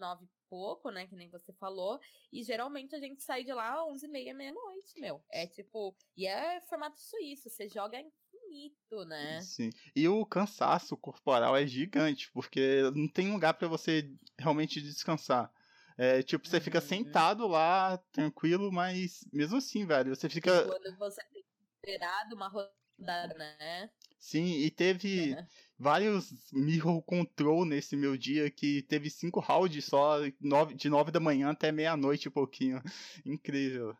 [0.00, 1.06] nove e pouco, né?
[1.06, 2.00] Que nem você falou.
[2.32, 5.22] E geralmente a gente sai de lá onze e meia, meia-noite, meu.
[5.30, 5.94] É tipo.
[6.16, 7.50] E é formato suíço.
[7.50, 8.02] Você joga
[8.48, 9.40] infinito, né?
[9.40, 9.70] Sim.
[9.94, 15.52] E o cansaço corporal é gigante, porque não tem lugar para você realmente descansar.
[15.96, 16.62] É, tipo, você uhum.
[16.62, 20.64] fica sentado lá, tranquilo, mas mesmo assim, velho, você fica.
[20.64, 21.44] Quando você tem
[21.76, 23.90] esperado uma rodada, né?
[24.18, 25.46] Sim, e teve uhum.
[25.78, 31.20] vários mirror control nesse meu dia que teve cinco rounds só, nove, de nove da
[31.20, 32.80] manhã até meia-noite e pouquinho.
[33.26, 33.96] Incrível.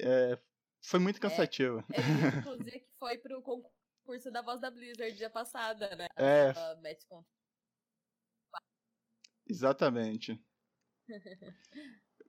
[0.00, 0.38] É,
[0.80, 1.84] foi muito cansativo.
[1.92, 6.06] É, é inclusive foi pro concurso da voz da Blizzard dia passada, né?
[6.16, 6.52] É.
[9.48, 10.38] Exatamente.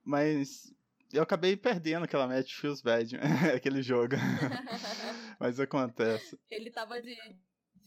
[0.04, 0.72] Mas
[1.12, 3.16] eu acabei perdendo aquela match Feels Bad,
[3.54, 4.14] aquele jogo.
[5.38, 6.38] Mas acontece.
[6.50, 7.16] Ele tava de,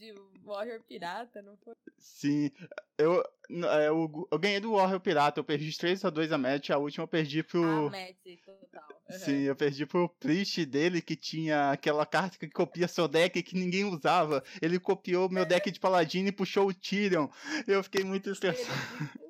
[0.04, 0.14] de
[0.44, 1.74] Warrior Pirata, não foi?
[1.98, 2.50] Sim,
[2.98, 6.70] eu, é, eu, eu ganhei do Warrior Pirata, eu perdi 3 a 2 a match,
[6.70, 7.64] a última eu perdi pro...
[7.64, 9.02] Ah, match, total.
[9.10, 9.18] Uhum.
[9.18, 13.56] Sim, eu perdi pro Priest dele, que tinha aquela carta que copia seu deck que
[13.56, 14.42] ninguém usava.
[14.60, 17.28] Ele copiou meu deck de Paladino e puxou o Tyrion.
[17.66, 18.70] Eu fiquei muito estressado.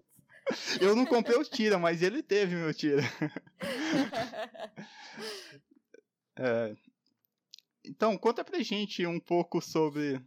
[0.78, 3.00] Eu não comprei o Tyrion, mas ele teve meu Tyrion.
[6.37, 6.76] é,
[7.84, 10.20] então, conta pra gente um pouco sobre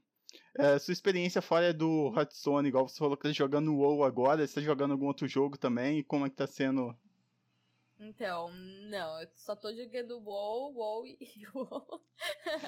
[0.58, 4.56] é, sua experiência fora do Hearthstone, igual você falou que tá jogando WoW agora, você
[4.56, 6.98] tá jogando algum outro jogo também, como é que tá sendo?
[8.00, 8.52] Então,
[8.90, 11.18] não, eu só tô jogando WoW, WoW e
[11.54, 12.06] WoW.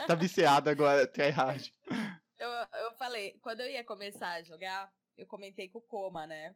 [0.07, 1.73] Tá viciado agora, tryhard.
[2.37, 6.55] Eu, eu falei, quando eu ia começar a jogar, eu comentei com o Coma, né?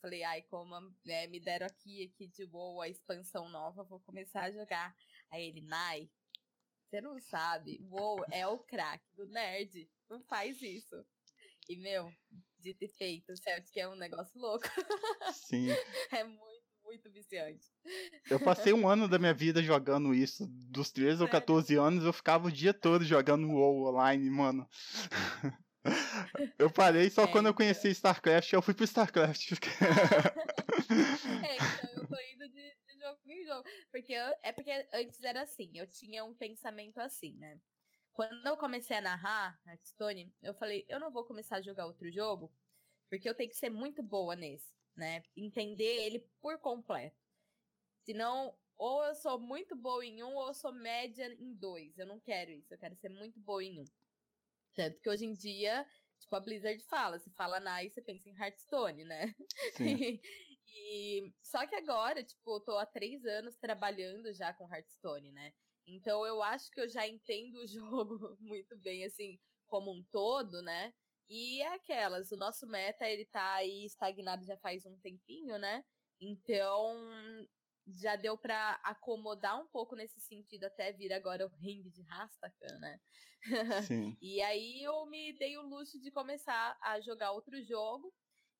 [0.00, 4.42] Falei, ai, Coma, é, me deram aqui, aqui de WoW a expansão nova, vou começar
[4.42, 4.94] a jogar.
[5.30, 6.10] Aí ele, Nai,
[6.92, 10.96] você não sabe, WoW é o crack do nerd não faz isso.
[11.68, 12.12] E, meu,
[12.58, 13.70] de ter feito, certo?
[13.72, 14.64] Que é um negócio louco.
[15.34, 15.68] Sim.
[16.12, 17.66] é muito, muito viciante.
[18.28, 20.46] Eu passei um ano da minha vida jogando isso.
[20.70, 24.68] Dos 13 ou 14 anos, eu ficava o dia todo jogando WoW online, mano.
[26.58, 27.88] Eu parei só é, quando eu conheci.
[27.88, 29.52] StarCraft, eu fui pro StarCraft.
[31.44, 33.64] é, então eu tô indo de, de jogo em jogo.
[33.90, 37.58] Porque eu, é porque antes era assim, eu tinha um pensamento assim, né?
[38.12, 42.10] Quando eu comecei a narrar Hearthstone, eu falei, eu não vou começar a jogar outro
[42.10, 42.52] jogo,
[43.08, 45.22] porque eu tenho que ser muito boa nesse, né?
[45.36, 47.16] Entender ele por completo.
[48.04, 51.98] Senão, ou eu sou muito boa em um, ou eu sou média em dois.
[51.98, 53.84] Eu não quero isso, eu quero ser muito boa em um.
[54.74, 55.86] Tanto que hoje em dia,
[56.18, 59.34] tipo, a Blizzard fala, se fala Nice, você pensa em Hearthstone, né?
[60.66, 65.52] e, só que agora, tipo, eu tô há três anos trabalhando já com Hearthstone, né?
[65.86, 70.62] Então eu acho que eu já entendo o jogo muito bem, assim, como um todo,
[70.62, 70.92] né?
[71.28, 75.82] E é aquelas, o nosso meta, ele tá aí estagnado já faz um tempinho, né?
[76.20, 76.94] Então,
[77.86, 82.78] já deu para acomodar um pouco nesse sentido até vir agora o ringue de Rastakan,
[82.78, 83.00] né?
[83.86, 84.16] Sim.
[84.20, 88.12] e aí eu me dei o luxo de começar a jogar outro jogo.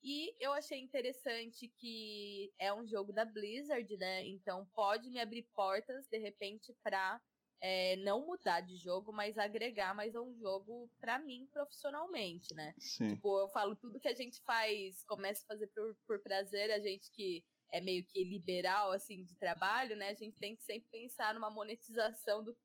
[0.02, 4.26] E eu achei interessante que é um jogo da Blizzard, né?
[4.26, 7.20] Então pode me abrir portas, de repente, para
[7.60, 12.74] é, não mudar de jogo, mas agregar mais um jogo para mim profissionalmente, né?
[12.78, 13.10] Sim.
[13.10, 16.80] Tipo, eu falo tudo que a gente faz, começa a fazer por, por prazer, a
[16.80, 20.08] gente que é meio que liberal, assim, de trabalho, né?
[20.08, 22.56] A gente tem que sempre pensar numa monetização do,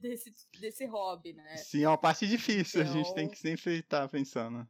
[0.00, 1.58] desse, desse hobby, né?
[1.58, 2.92] Sim, é uma parte difícil, então...
[2.92, 4.66] a gente tem então que sempre estar tá pensando.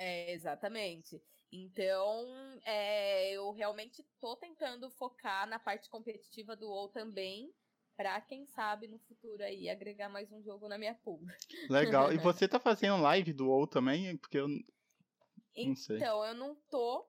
[0.00, 1.22] É, exatamente.
[1.52, 2.26] Então,
[2.64, 7.52] é, eu realmente tô tentando focar na parte competitiva do WoW também,
[7.98, 11.20] para quem sabe no futuro aí agregar mais um jogo na minha pool.
[11.70, 12.10] Legal.
[12.14, 14.16] E você tá fazendo live do WoW também?
[14.16, 15.98] Porque eu não sei.
[15.98, 17.06] Então, eu não tô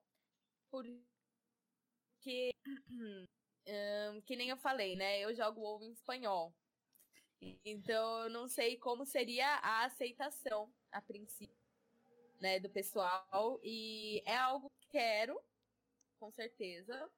[0.70, 2.52] porque
[3.68, 5.22] um, que nem eu falei, né?
[5.22, 6.54] Eu jogo WoW em espanhol.
[7.64, 11.51] Então, eu não sei como seria a aceitação a princípio,
[12.42, 15.40] né, do pessoal e é algo que quero,
[16.20, 17.10] com certeza,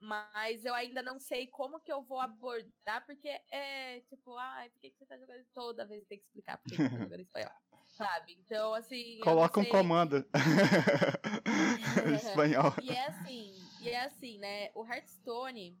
[0.00, 4.80] mas eu ainda não sei como que eu vou abordar, porque é tipo, ai, por
[4.80, 7.52] que, você tá jogando toda vez tem que explicar por que você tá jogando espanhol?
[7.86, 8.32] Sabe?
[8.32, 9.20] Então, assim.
[9.20, 10.26] Coloca um comando.
[12.16, 12.74] espanhol.
[12.82, 14.70] E é assim, e é assim, né?
[14.74, 15.78] O Hearthstone,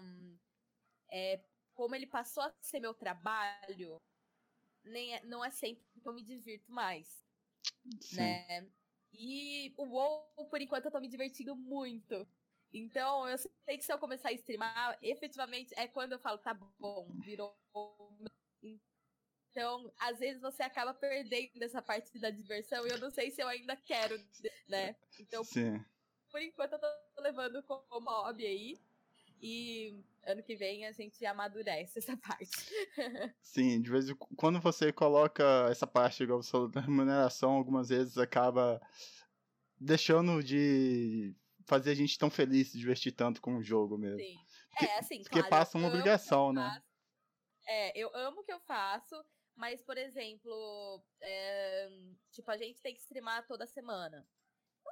[0.00, 0.38] um,
[1.10, 1.42] é,
[1.74, 4.00] como ele passou a ser meu trabalho,
[4.84, 7.22] nem é, não é sempre que eu me divirto mais.
[8.00, 8.16] Sim.
[8.16, 8.68] Né?
[9.12, 12.26] E o WoW, por enquanto, eu tô me divertindo muito.
[12.72, 16.54] Então, eu sei que se eu começar a streamar, efetivamente é quando eu falo, tá
[16.54, 17.54] bom, virou.
[19.50, 23.42] Então, às vezes você acaba perdendo essa parte da diversão e eu não sei se
[23.42, 24.16] eu ainda quero,
[24.66, 24.96] né?
[25.20, 25.84] Então, Sim.
[26.30, 26.86] por enquanto eu tô
[27.20, 28.91] levando como hobby aí.
[29.42, 32.48] E ano que vem a gente amadurece essa parte.
[33.42, 38.16] Sim, de vez em quando você coloca essa parte, igual você da remuneração, algumas vezes
[38.16, 38.80] acaba
[39.80, 41.34] deixando de
[41.66, 44.20] fazer a gente tão feliz, se divertir tanto com o jogo mesmo.
[44.20, 44.38] Sim.
[44.70, 46.62] Porque, é, assim, porque claro, passa uma obrigação, né?
[46.62, 46.92] Faço.
[47.66, 49.24] É, eu amo o que eu faço,
[49.54, 51.88] mas, por exemplo, é,
[52.30, 54.26] tipo, a gente tem que streamar toda semana.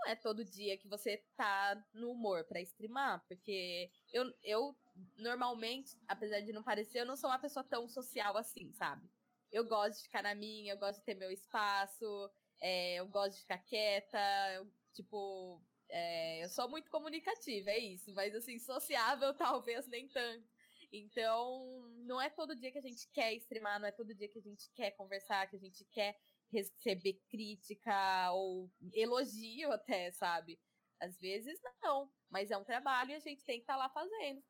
[0.01, 4.77] Não é todo dia que você tá no humor para streamar, porque eu, eu,
[5.17, 9.07] normalmente, apesar de não parecer, eu não sou uma pessoa tão social assim, sabe?
[9.53, 13.35] Eu gosto de ficar na minha, eu gosto de ter meu espaço, é, eu gosto
[13.35, 14.19] de ficar quieta,
[14.55, 20.49] eu, tipo, é, eu sou muito comunicativa, é isso, mas assim, sociável talvez nem tanto.
[20.93, 24.39] Então, não é todo dia que a gente quer streamar, não é todo dia que
[24.39, 26.19] a gente quer conversar, que a gente quer
[26.53, 30.59] receber crítica ou elogio até, sabe?
[31.01, 33.89] Às vezes não, mas é um trabalho e a gente tem que estar tá lá
[33.89, 34.43] fazendo.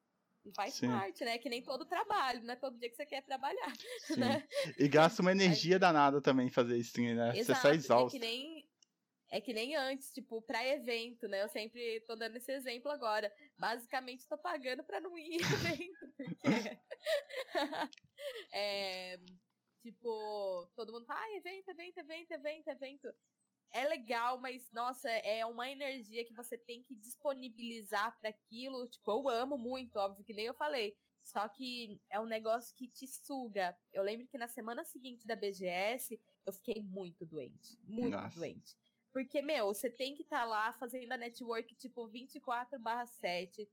[0.44, 0.86] E faz Sim.
[0.86, 1.36] parte, né?
[1.38, 3.72] Que nem todo trabalho, não é todo dia que você quer trabalhar,
[4.06, 4.20] Sim.
[4.20, 4.48] né?
[4.78, 7.36] E gasta uma energia danada também fazer stream, né?
[7.36, 8.16] Exato, você sai exausto.
[8.16, 8.70] É que nem
[9.32, 11.42] é que nem antes, tipo, para evento, né?
[11.42, 13.32] Eu sempre tô dando esse exemplo agora.
[13.56, 15.38] Basicamente, tô pagando para não ir
[15.86, 16.42] evento, porque.
[18.52, 19.18] é,
[19.82, 23.14] tipo, todo mundo fala, ah, evento, evento, evento, evento, evento.
[23.72, 28.88] É legal, mas, nossa, é uma energia que você tem que disponibilizar para aquilo.
[28.88, 30.96] Tipo, eu amo muito, óbvio, que nem eu falei.
[31.22, 33.76] Só que é um negócio que te suga.
[33.92, 37.78] Eu lembro que na semana seguinte da BGS, eu fiquei muito doente.
[37.84, 38.38] Muito Nossa.
[38.38, 38.76] doente.
[39.12, 43.68] Porque, meu, você tem que estar tá lá fazendo a network tipo 24 barra 7.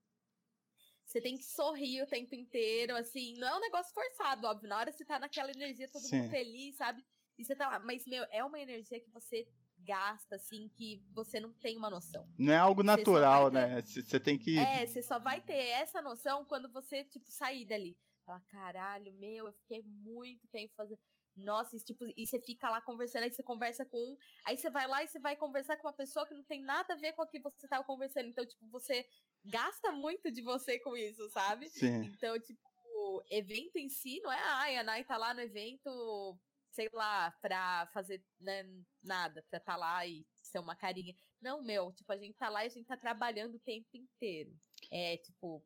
[1.07, 4.67] Você tem que sorrir o tempo inteiro, assim, não é um negócio forçado, óbvio.
[4.67, 6.17] Na hora você tá naquela energia, todo Sim.
[6.17, 7.01] mundo feliz, sabe?
[7.37, 7.79] E você tá lá.
[7.79, 12.27] Mas, meu, é uma energia que você gasta, assim, que você não tem uma noção.
[12.37, 13.53] Não é algo natural, ter...
[13.53, 13.81] né?
[13.81, 14.59] Você tem que.
[14.59, 17.97] É, você só vai ter essa noção quando você, tipo, sair dali.
[18.25, 20.99] Fala, caralho, meu, eu fiquei muito tempo fazendo.
[21.37, 24.71] Nossa, e, tipo, e você fica lá conversando, aí você conversa com um, aí você
[24.71, 27.13] vai lá e você vai conversar com uma pessoa que não tem nada a ver
[27.13, 28.27] com a que você tava conversando.
[28.27, 29.07] Então, tipo, você
[29.47, 31.69] gasta muito de você com isso, sabe?
[31.69, 32.03] Sim.
[32.05, 32.59] Então, tipo,
[32.93, 36.37] o evento em si não é, ai, a Nai tá lá no evento,
[36.71, 38.65] sei lá, pra fazer né,
[39.01, 41.15] nada, pra tá lá e ser uma carinha.
[41.41, 44.55] Não, meu, tipo, a gente tá lá e a gente tá trabalhando o tempo inteiro.
[44.91, 45.63] É, tipo,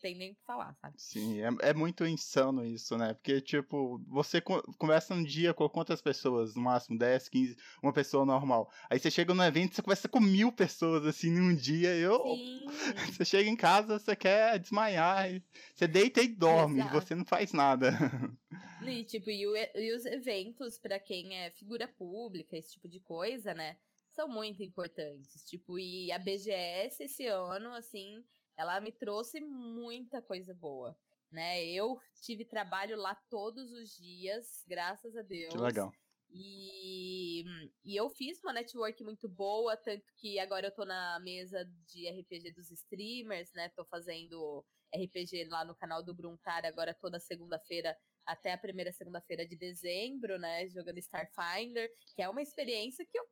[0.00, 0.94] tem nem o que falar, sabe?
[1.00, 3.14] Sim, é, é muito insano isso, né?
[3.14, 6.54] Porque, tipo, você conversa um dia com quantas pessoas?
[6.54, 8.70] No máximo 10, 15, uma pessoa normal.
[8.88, 11.94] Aí você chega no evento e você conversa com mil pessoas, assim, num dia.
[11.94, 12.66] Eu, Sim.
[13.16, 15.28] Você chega em casa, você quer desmaiar.
[15.74, 16.94] Você deita e dorme, Exato.
[16.94, 17.90] você não faz nada.
[18.82, 22.98] E, tipo, e, o, e os eventos, para quem é figura pública, esse tipo de
[22.98, 23.76] coisa, né?
[24.10, 25.44] São muito importantes.
[25.44, 28.24] Tipo, e a BGS esse ano, assim,
[28.60, 30.94] ela me trouxe muita coisa boa,
[31.32, 31.64] né?
[31.64, 35.54] Eu tive trabalho lá todos os dias, graças a Deus.
[35.54, 35.90] Que legal.
[36.32, 37.42] E,
[37.82, 42.06] e eu fiz uma network muito boa, tanto que agora eu tô na mesa de
[42.08, 43.70] RPG dos streamers, né?
[43.70, 44.62] Tô fazendo
[44.94, 47.96] RPG lá no canal do Gruntar agora toda segunda-feira
[48.26, 50.68] até a primeira segunda-feira de dezembro, né?
[50.68, 53.24] Jogando Starfinder, que é uma experiência que eu.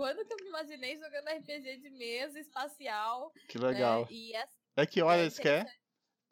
[0.00, 3.30] Quando que eu me imaginei jogando RPG de mesa espacial?
[3.46, 4.06] Que legal.
[4.06, 4.08] Né?
[4.10, 5.66] E é, é que horas é que é?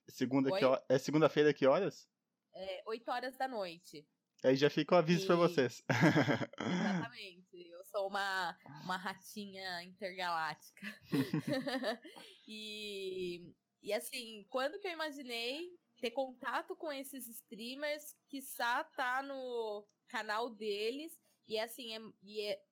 [0.09, 2.09] Segunda que, é segunda-feira que horas?
[2.54, 4.09] É, 8 horas da noite.
[4.42, 5.26] Aí já fica o aviso e...
[5.26, 5.85] para vocês.
[5.87, 7.46] Exatamente.
[7.70, 10.87] Eu sou uma, uma ratinha intergaláctica.
[12.48, 13.52] e,
[13.83, 15.68] e assim, quando que eu imaginei
[16.00, 18.40] ter contato com esses streamers, que
[18.96, 21.12] tá no canal deles,
[21.46, 22.62] e assim, é, e é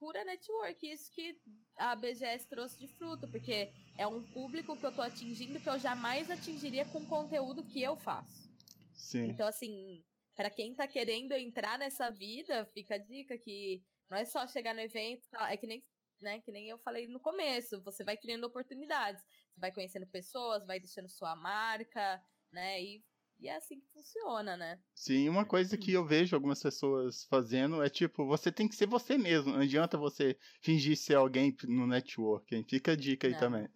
[0.00, 1.38] pura network, isso que
[1.76, 5.78] a BGS trouxe de fruto, porque é um público que eu tô atingindo que eu
[5.78, 8.50] jamais atingiria com o conteúdo que eu faço.
[8.94, 9.26] Sim.
[9.28, 10.02] Então, assim,
[10.34, 14.74] para quem tá querendo entrar nessa vida, fica a dica que não é só chegar
[14.74, 15.84] no evento, é que nem,
[16.20, 20.66] né, que nem eu falei no começo, você vai criando oportunidades, você vai conhecendo pessoas,
[20.66, 23.04] vai deixando sua marca, né, e
[23.40, 24.78] e é assim que funciona, né?
[24.94, 28.86] Sim, uma coisa que eu vejo algumas pessoas fazendo é tipo, você tem que ser
[28.86, 29.52] você mesmo.
[29.52, 32.64] Não adianta você fingir ser alguém no networking.
[32.64, 33.40] Fica a dica aí Não.
[33.40, 33.68] também.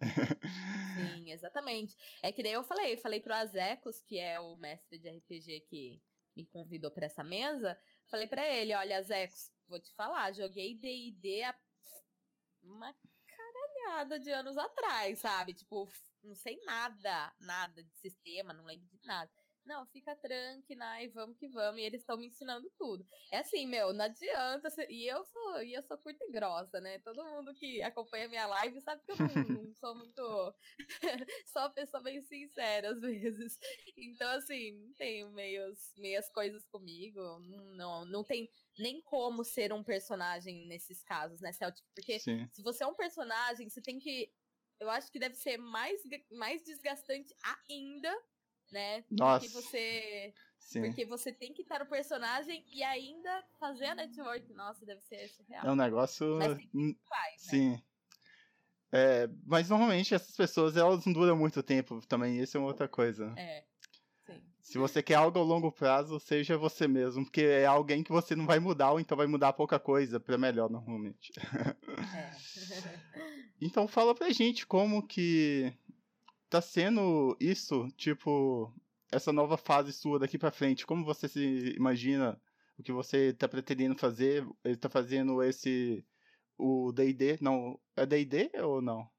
[0.95, 1.95] Sim, exatamente.
[2.21, 6.01] É que daí eu falei, falei pro Azecos, que é o mestre de RPG que
[6.35, 11.43] me convidou para essa mesa, falei para ele, olha, Zecos, vou te falar, joguei D&D
[11.43, 11.55] há
[12.61, 12.93] uma
[13.25, 15.53] caralhada de anos atrás, sabe?
[15.53, 15.89] Tipo,
[16.21, 19.31] não sei nada, nada de sistema, não lembro de nada.
[19.65, 21.81] Não, fica tranquila e vamos que vamos.
[21.81, 23.05] E eles estão me ensinando tudo.
[23.31, 24.69] É assim, meu, não adianta.
[24.89, 26.99] E eu sou, e eu sou curta e grossa, né?
[26.99, 29.25] Todo mundo que acompanha minha live sabe que eu não,
[29.65, 30.55] não sou muito.
[31.47, 33.57] sou uma pessoa bem sincera às vezes.
[33.97, 37.19] Então, assim, não tenho meios, meias coisas comigo.
[37.75, 38.47] Não, não tem
[38.77, 41.83] nem como ser um personagem nesses casos, né, Celtic?
[41.95, 42.47] Porque Sim.
[42.51, 44.31] se você é um personagem, você tem que.
[44.79, 47.33] Eu acho que deve ser mais, mais desgastante
[47.67, 48.13] ainda
[48.71, 49.03] né?
[49.11, 49.45] Nossa.
[49.45, 50.33] Porque você.
[50.57, 50.81] Sim.
[50.81, 54.51] Porque você tem que estar no personagem e ainda fazer a network.
[54.53, 55.65] Nossa, deve ser real.
[55.65, 56.37] É um negócio.
[56.37, 56.57] Mas
[57.07, 57.49] faz, né?
[57.49, 57.83] Sim.
[58.91, 62.87] É, mas normalmente essas pessoas elas não duram muito tempo também, isso é uma outra
[62.87, 63.33] coisa.
[63.35, 63.65] É.
[64.25, 64.41] Sim.
[64.61, 68.35] Se você quer algo a longo prazo, seja você mesmo, porque é alguém que você
[68.35, 71.33] não vai mudar, ou então vai mudar pouca coisa para melhor normalmente.
[71.37, 72.31] É.
[73.59, 75.73] então fala pra gente como que
[76.49, 78.73] tá sendo isso, tipo,
[79.11, 80.85] essa nova fase sua daqui para frente?
[80.85, 82.39] Como você se imagina
[82.77, 84.45] o que você tá pretendendo fazer?
[84.63, 86.05] Ele tá fazendo esse
[86.57, 89.09] o D&D, não, é D&D ou não?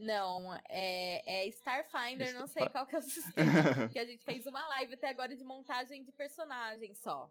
[0.00, 3.34] Não, é, é Starfinder, não sei qual que é o sistema,
[3.88, 7.30] porque a gente fez uma live até agora de montagem de personagem só,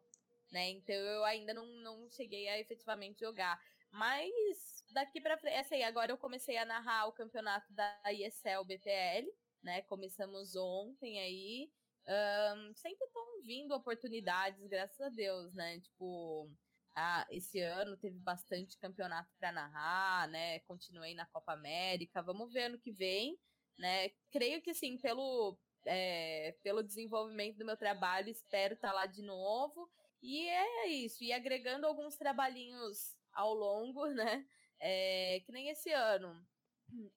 [0.51, 0.69] né?
[0.69, 3.59] Então eu ainda não, não cheguei a efetivamente jogar.
[3.91, 8.65] Mas daqui pra frente, essa aí, agora eu comecei a narrar o campeonato da ISL
[8.65, 9.27] BPL,
[9.63, 9.81] né?
[9.83, 11.71] Começamos ontem aí.
[12.07, 15.79] Um, sempre estão vindo oportunidades, graças a Deus, né?
[15.81, 16.49] Tipo,
[16.95, 20.59] ah, esse ano teve bastante campeonato para narrar, né?
[20.61, 22.21] Continuei na Copa América.
[22.23, 23.37] Vamos ver ano que vem,
[23.77, 24.09] né?
[24.31, 29.21] Creio que sim, pelo, é, pelo desenvolvimento do meu trabalho, espero estar tá lá de
[29.21, 29.89] novo.
[30.21, 34.45] E é isso, e agregando alguns trabalhinhos ao longo, né?
[34.79, 36.45] É, que nem esse ano.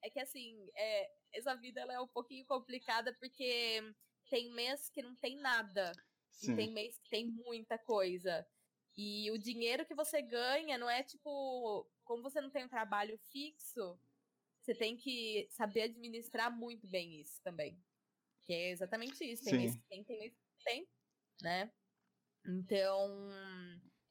[0.01, 3.81] É que assim, é, essa vida ela é um pouquinho complicada porque
[4.29, 5.91] tem mês que não tem nada.
[6.29, 6.53] Sim.
[6.53, 8.45] E tem mês que tem muita coisa.
[8.97, 11.89] E o dinheiro que você ganha não é tipo.
[12.03, 13.99] Como você não tem um trabalho fixo,
[14.61, 17.81] você tem que saber administrar muito bem isso também.
[18.41, 19.45] Que é exatamente isso.
[19.45, 20.87] Tem mês que tem, tem mês que tem,
[21.41, 21.71] né?
[22.45, 23.29] Então,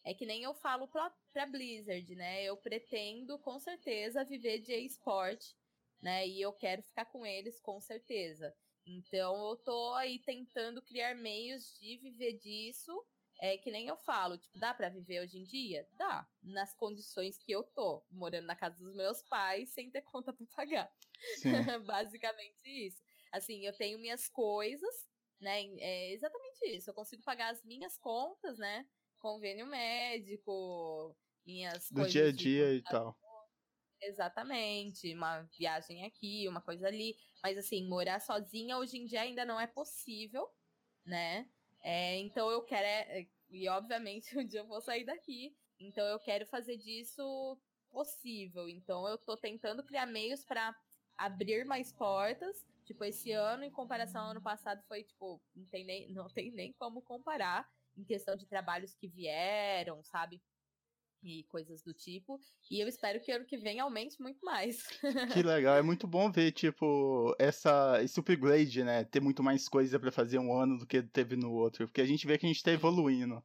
[0.04, 2.44] é que nem eu falo pra, pra Blizzard, né?
[2.44, 5.56] Eu pretendo, com certeza, viver de esporte,
[6.00, 6.26] né?
[6.26, 8.54] E eu quero ficar com eles, com certeza.
[8.86, 13.04] Então, eu tô aí tentando criar meios de viver disso.
[13.42, 15.88] É que nem eu falo, tipo, dá para viver hoje em dia?
[15.96, 16.28] Dá.
[16.42, 20.46] Nas condições que eu tô, morando na casa dos meus pais, sem ter conta pra
[20.54, 20.92] pagar.
[21.86, 23.02] Basicamente isso.
[23.32, 25.08] Assim, eu tenho minhas coisas,
[25.40, 25.62] né?
[25.78, 26.90] É exatamente isso.
[26.90, 28.86] Eu consigo pagar as minhas contas, né?
[29.20, 31.14] convênio médico,
[31.46, 33.16] minhas Do dia a dia e tal.
[34.02, 37.14] Exatamente, uma viagem aqui, uma coisa ali.
[37.42, 40.48] Mas assim, morar sozinha hoje em dia ainda não é possível,
[41.04, 41.46] né?
[41.82, 42.86] É, então eu quero.
[42.86, 45.54] É, e obviamente um dia eu vou sair daqui.
[45.78, 47.58] Então eu quero fazer disso
[47.90, 48.68] possível.
[48.68, 50.74] Então eu tô tentando criar meios para
[51.18, 52.66] abrir mais portas.
[52.90, 56.50] Tipo, esse ano, em comparação ao ano passado, foi, tipo, não tem nem, não tem
[56.50, 57.64] nem como comparar
[57.96, 60.42] em questão de trabalhos que vieram, sabe?
[61.22, 62.40] E coisas do tipo.
[62.68, 64.84] E eu espero que ano que vem aumente muito mais.
[65.32, 69.04] que legal, é muito bom ver, tipo, essa, esse upgrade, né?
[69.04, 71.86] Ter muito mais coisa para fazer um ano do que teve no outro.
[71.86, 73.40] Porque a gente vê que a gente tá evoluindo.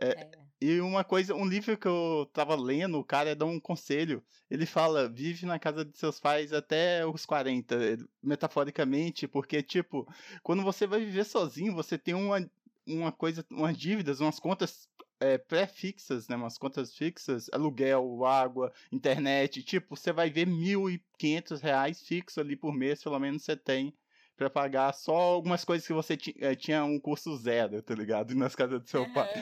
[0.00, 0.30] É, é.
[0.60, 4.24] E uma coisa, um livro que eu tava lendo, o cara dá um conselho.
[4.50, 7.76] Ele fala: vive na casa de seus pais até os 40,
[8.22, 10.08] metaforicamente, porque, tipo,
[10.42, 12.50] quando você vai viver sozinho, você tem uma,
[12.86, 14.88] uma coisa, umas dívidas, umas contas
[15.20, 16.36] é, pré-fixas, né?
[16.36, 19.62] Umas contas fixas, aluguel, água, internet.
[19.62, 23.94] Tipo, você vai ver R$ 1.500 fixo ali por mês, pelo menos você tem
[24.36, 28.34] para pagar só algumas coisas que você é, tinha um curso zero, tá ligado?
[28.34, 29.32] Nas casas do seu uhum, pai.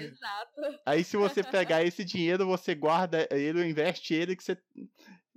[0.00, 0.80] Exato.
[0.86, 4.56] Aí se você pegar esse dinheiro, você guarda ele, investe ele, que você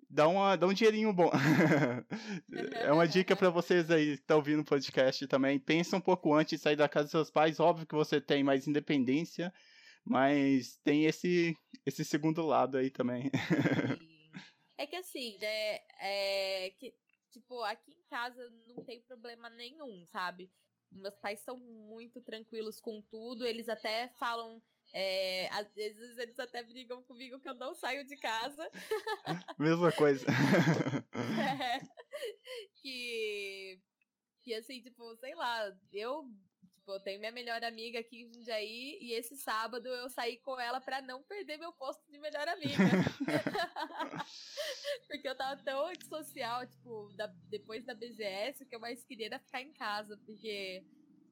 [0.09, 1.29] dá, uma, dá um dinheirinho bom.
[2.79, 5.59] é uma dica para vocês aí que estão tá ouvindo o podcast também.
[5.59, 7.59] Pensa um pouco antes de sair da casa dos seus pais.
[7.59, 9.53] Óbvio que você tem mais independência,
[10.05, 13.29] mas tem esse, esse segundo lado aí também.
[14.77, 16.93] é que assim, né, é, que
[17.33, 20.51] Tipo, aqui em casa não tem problema nenhum, sabe?
[20.91, 24.61] Meus pais são muito tranquilos com tudo, eles até falam.
[24.95, 28.69] É, às vezes eles até brigam comigo que eu não saio de casa.
[29.57, 30.23] Mesma coisa.
[31.41, 31.79] é,
[32.75, 33.81] que,
[34.43, 36.29] que assim, tipo, sei lá, eu
[36.83, 40.59] Tipo, eu tenho minha melhor amiga aqui em Jundiaí e esse sábado eu saí com
[40.59, 42.75] ela para não perder meu posto de melhor amiga.
[45.07, 49.39] porque eu tava tão antissocial, tipo, da, depois da BGS, que eu mais queria era
[49.39, 50.83] ficar em casa, porque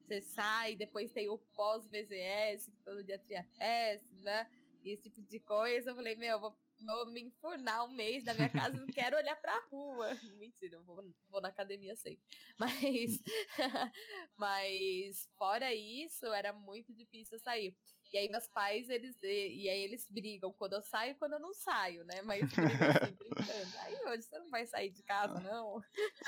[0.06, 4.50] você sai, depois tem o pós-BGS, todo dia tinha festa, né?
[4.82, 5.90] E esse tipo de coisa.
[5.90, 9.36] Eu falei, meu, vou vou me enfurnar um mês da minha casa, não quero olhar
[9.36, 10.08] pra rua.
[10.38, 12.22] Mentira, eu vou, vou na academia sempre.
[12.58, 13.20] Mas,
[14.36, 17.76] mas fora isso, era muito difícil sair.
[18.12, 21.32] E aí meus pais, eles e, e aí eles brigam quando eu saio e quando
[21.32, 22.20] eu não saio, né?
[22.22, 22.56] Mas assim,
[23.16, 23.78] brincando.
[23.80, 25.82] Aí hoje você não vai sair de casa, não.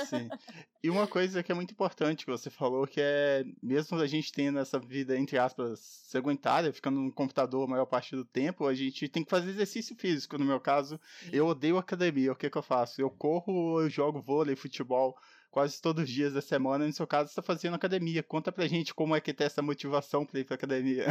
[0.06, 0.28] Sim.
[0.82, 4.32] E uma coisa que é muito importante que você falou, que é mesmo a gente
[4.32, 8.74] tendo essa vida, entre aspas, sedentária, ficando no computador a maior parte do tempo, a
[8.74, 10.38] gente tem que fazer exercício físico.
[10.38, 11.30] No meu caso, Sim.
[11.32, 12.32] eu odeio academia.
[12.32, 13.00] O que, que eu faço?
[13.00, 15.16] Eu corro, eu jogo vôlei, futebol
[15.54, 16.84] quase todos os dias da semana.
[16.84, 18.24] No seu caso, está fazendo academia.
[18.24, 21.06] Conta pra gente como é que tem essa motivação para ir pra academia.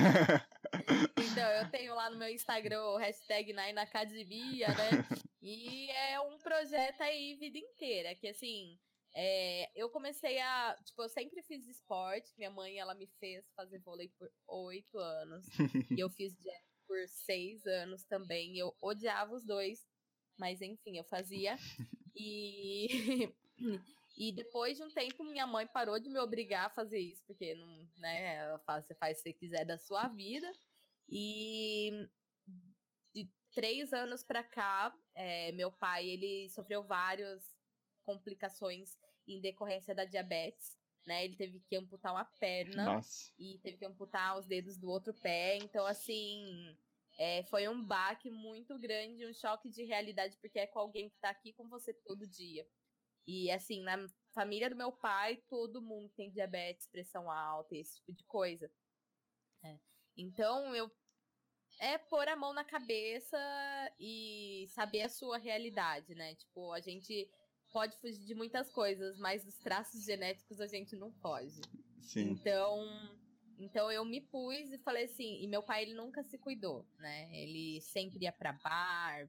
[1.17, 5.07] Então, eu tenho lá no meu Instagram o hashtag Academia, né?
[5.41, 8.77] E é um projeto aí vida inteira, que assim,
[9.15, 10.77] é, eu comecei a.
[10.83, 12.33] Tipo, eu sempre fiz esporte.
[12.37, 15.45] Minha mãe, ela me fez fazer vôlei por oito anos.
[15.89, 18.57] e eu fiz jazz por seis anos também.
[18.57, 19.87] Eu odiava os dois.
[20.37, 21.57] Mas enfim, eu fazia.
[22.15, 23.33] E.
[24.15, 27.55] E depois de um tempo, minha mãe parou de me obrigar a fazer isso, porque
[27.55, 30.51] não, né, ela você faz o que você quiser da sua vida.
[31.09, 32.07] E
[33.13, 37.43] de três anos para cá, é, meu pai ele sofreu várias
[38.03, 38.97] complicações
[39.27, 40.77] em decorrência da diabetes.
[41.05, 43.29] Né, ele teve que amputar uma perna Nossa.
[43.37, 45.57] e teve que amputar os dedos do outro pé.
[45.57, 46.77] Então, assim,
[47.17, 51.17] é, foi um baque muito grande, um choque de realidade, porque é com alguém que
[51.19, 52.65] tá aqui com você todo dia.
[53.25, 58.13] E assim, na família do meu pai, todo mundo tem diabetes, pressão alta, esse tipo
[58.13, 58.69] de coisa.
[59.63, 59.77] É.
[60.17, 60.91] Então, eu
[61.79, 63.37] é pôr a mão na cabeça
[63.99, 66.35] e saber a sua realidade, né?
[66.35, 67.29] Tipo, a gente
[67.71, 71.61] pode fugir de muitas coisas, mas dos traços genéticos a gente não foge.
[72.01, 72.29] Sim.
[72.31, 72.85] Então,
[73.57, 77.29] então eu me pus e falei assim, e meu pai ele nunca se cuidou, né?
[77.35, 79.27] Ele sempre ia para bar,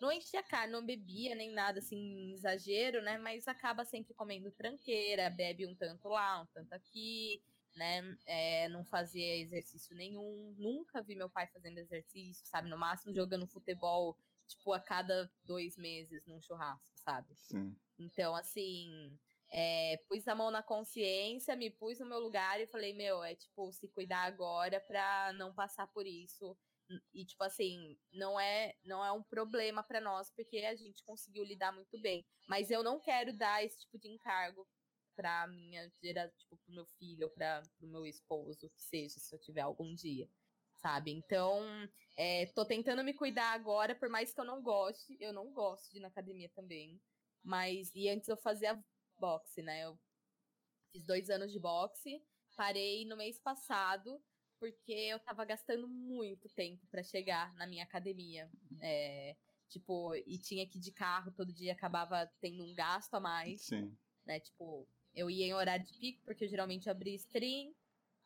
[0.00, 3.18] não enchia a cara, não bebia nem nada assim, exagero, né?
[3.18, 7.42] Mas acaba sempre comendo tranqueira, bebe um tanto lá, um tanto aqui,
[7.74, 8.16] né?
[8.26, 10.54] É, não fazia exercício nenhum.
[10.58, 12.68] Nunca vi meu pai fazendo exercício, sabe?
[12.68, 14.16] No máximo jogando futebol,
[14.46, 17.34] tipo, a cada dois meses num churrasco, sabe?
[17.36, 17.74] Sim.
[17.98, 19.18] Então, assim.
[19.48, 23.36] É, pus a mão na consciência, me pus no meu lugar e falei, meu, é
[23.36, 26.58] tipo, se cuidar agora pra não passar por isso
[27.12, 31.44] e tipo assim, não é não é um problema para nós porque a gente conseguiu
[31.44, 34.66] lidar muito bem, mas eu não quero dar esse tipo de encargo
[35.16, 39.38] para minha gera, tipo pro meu filho para pro meu esposo, que seja, se eu
[39.40, 40.28] tiver algum dia.
[40.76, 41.10] Sabe?
[41.10, 41.64] Então,
[42.16, 45.90] é, tô tentando me cuidar agora, por mais que eu não goste, eu não gosto
[45.90, 47.00] de ir na academia também.
[47.42, 48.78] Mas, e antes eu fazia
[49.18, 49.84] boxe, né?
[49.84, 49.98] Eu
[50.92, 52.22] fiz dois anos de boxe,
[52.54, 54.22] parei no mês passado,
[54.58, 58.50] porque eu tava gastando muito tempo para chegar na minha academia.
[58.80, 59.36] É,
[59.68, 63.62] Tipo, e tinha que ir de carro todo dia, acabava tendo um gasto a mais.
[63.62, 63.96] Sim.
[64.24, 64.40] Né?
[64.40, 67.74] Tipo, eu ia em horário de pico, porque eu geralmente abria stream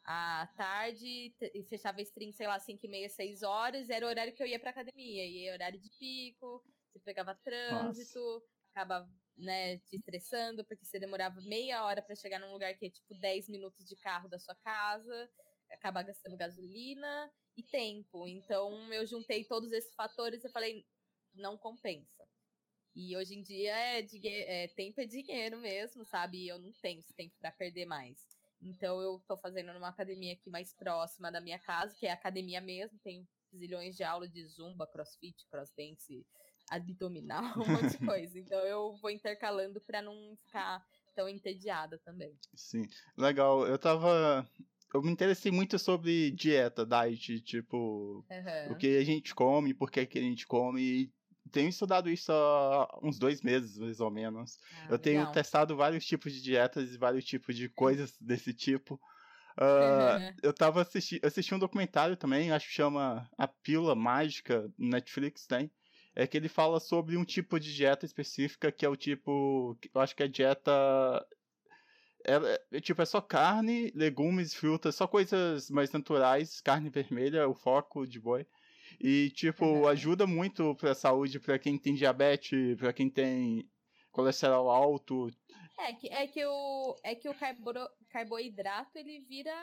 [0.04, 4.34] à tarde e fechava stream, sei lá, 5 e meia, 6 horas, era o horário
[4.34, 5.26] que eu ia pra academia.
[5.26, 6.62] E aí, horário de pico,
[6.92, 8.46] você pegava trânsito, Nossa.
[8.72, 12.90] acaba, né, te estressando, porque você demorava meia hora para chegar num lugar que é
[12.90, 15.30] tipo 10 minutos de carro da sua casa,
[15.70, 18.26] acaba gastando gasolina e tempo.
[18.26, 20.84] Então eu juntei todos esses fatores e falei,
[21.34, 22.26] não compensa.
[22.94, 26.38] E hoje em dia é, é tempo é dinheiro mesmo, sabe?
[26.38, 28.18] E eu não tenho esse tempo para perder mais.
[28.60, 32.60] Então eu tô fazendo numa academia aqui mais próxima da minha casa, que é academia
[32.60, 36.26] mesmo, tem zilhões de aulas de zumba, crossfit, crossdance,
[36.70, 38.38] abdominal, um monte de coisa.
[38.38, 42.38] Então eu vou intercalando para não ficar tão entediada também.
[42.54, 43.66] Sim, legal.
[43.66, 44.48] Eu tava
[44.92, 48.72] eu me interessei muito sobre dieta, diet, tipo, uhum.
[48.72, 50.82] o que a gente come, por que, que a gente come.
[50.82, 51.12] E
[51.50, 54.58] tenho estudado isso há uns dois meses, mais ou menos.
[54.82, 55.32] Ah, eu tenho legal.
[55.32, 59.00] testado vários tipos de dietas e vários tipos de coisas desse tipo.
[59.56, 64.88] Uh, eu tava assistindo assisti um documentário também, acho que chama A Pílula Mágica, no
[64.88, 65.70] Netflix tem.
[66.14, 69.78] É que ele fala sobre um tipo de dieta específica, que é o tipo.
[69.94, 70.72] Eu acho que é dieta.
[72.24, 77.54] É, é, tipo, é só carne, legumes, frutas, só coisas mais naturais, carne vermelha, o
[77.54, 78.46] foco de boi.
[79.00, 79.88] E, tipo, uhum.
[79.88, 83.68] ajuda muito pra saúde, pra quem tem diabetes, pra quem tem
[84.10, 85.30] colesterol alto.
[85.78, 87.72] É que, é que o, é que o carbo,
[88.10, 89.54] carboidrato ele vira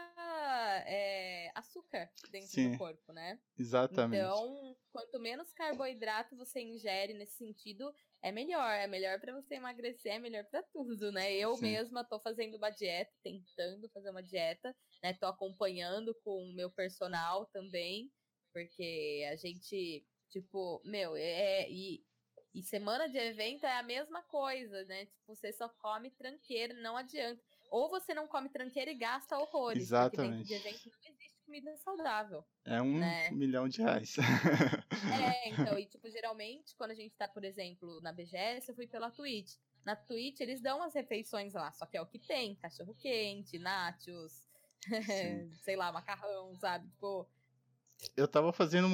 [0.88, 3.38] é, açúcar dentro Sim, do corpo, né?
[3.58, 4.24] Exatamente.
[4.24, 4.67] Então,
[4.98, 8.72] quanto menos carboidrato você ingere nesse sentido, é melhor.
[8.72, 11.32] É melhor para você emagrecer, é melhor para tudo, né?
[11.36, 11.62] Eu Sim.
[11.62, 15.14] mesma tô fazendo uma dieta, tentando fazer uma dieta, né?
[15.14, 18.12] Tô acompanhando com o meu personal também,
[18.52, 22.04] porque a gente, tipo, meu, é, é e
[22.56, 25.06] e semana de evento é a mesma coisa, né?
[25.06, 27.40] Tipo, você só come tranqueira, não adianta.
[27.70, 29.84] Ou você não come tranqueira e gasta horrores.
[29.84, 30.38] Exatamente.
[30.38, 31.00] Porque de evento não
[31.48, 32.44] comida saudável.
[32.66, 33.32] É um né?
[33.32, 34.18] milhão de reais.
[34.20, 38.86] é, então, e tipo, geralmente, quando a gente tá, por exemplo, na BGS, eu fui
[38.86, 39.56] pela Twitch.
[39.86, 43.58] Na Twitch, eles dão as refeições lá, só que é o que tem: cachorro quente,
[43.58, 44.46] nachos,
[45.64, 46.88] sei lá, macarrão, sabe?
[46.90, 47.26] Tipo.
[48.16, 48.88] Eu tava fazendo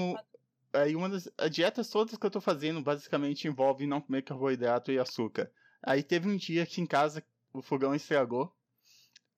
[0.72, 5.00] aí uma das dietas todas que eu tô fazendo basicamente envolve não comer carboidrato e
[5.00, 5.52] açúcar.
[5.82, 8.56] Aí teve um dia que em casa o fogão estragou.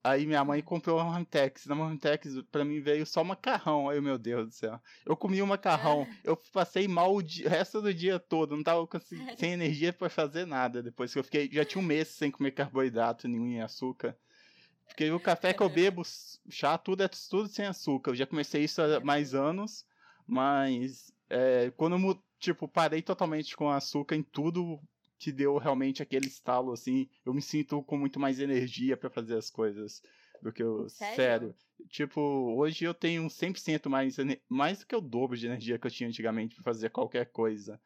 [0.05, 1.65] Aí minha mãe comprou uma Marmitex.
[1.65, 3.89] Na Marmitex, pra mim, veio só macarrão.
[3.89, 4.79] Aí, meu Deus do céu.
[5.03, 6.03] Eu comi o macarrão.
[6.03, 6.15] É.
[6.29, 8.55] Eu passei mal o, dia, o, resto do dia todo.
[8.55, 8.87] Não tava
[9.35, 10.83] sem energia para fazer nada.
[10.83, 11.49] Depois que eu fiquei...
[11.51, 14.15] Já tinha um mês sem comer carboidrato nenhum e açúcar.
[14.87, 16.03] Porque o café que eu bebo,
[16.49, 18.11] chá, tudo é tudo sem açúcar.
[18.11, 19.87] Eu já comecei isso há mais anos.
[20.27, 24.79] Mas é, quando eu, tipo, parei totalmente com açúcar em tudo
[25.17, 29.37] que deu realmente aquele estalo, assim, eu me sinto com muito mais energia para fazer
[29.37, 30.01] as coisas
[30.41, 30.89] do que eu...
[30.89, 31.15] Sério?
[31.15, 31.55] Sério.
[31.89, 32.21] Tipo,
[32.57, 36.09] hoje eu tenho 100% mais, mais do que o dobro de energia que eu tinha
[36.09, 37.79] antigamente para fazer qualquer coisa.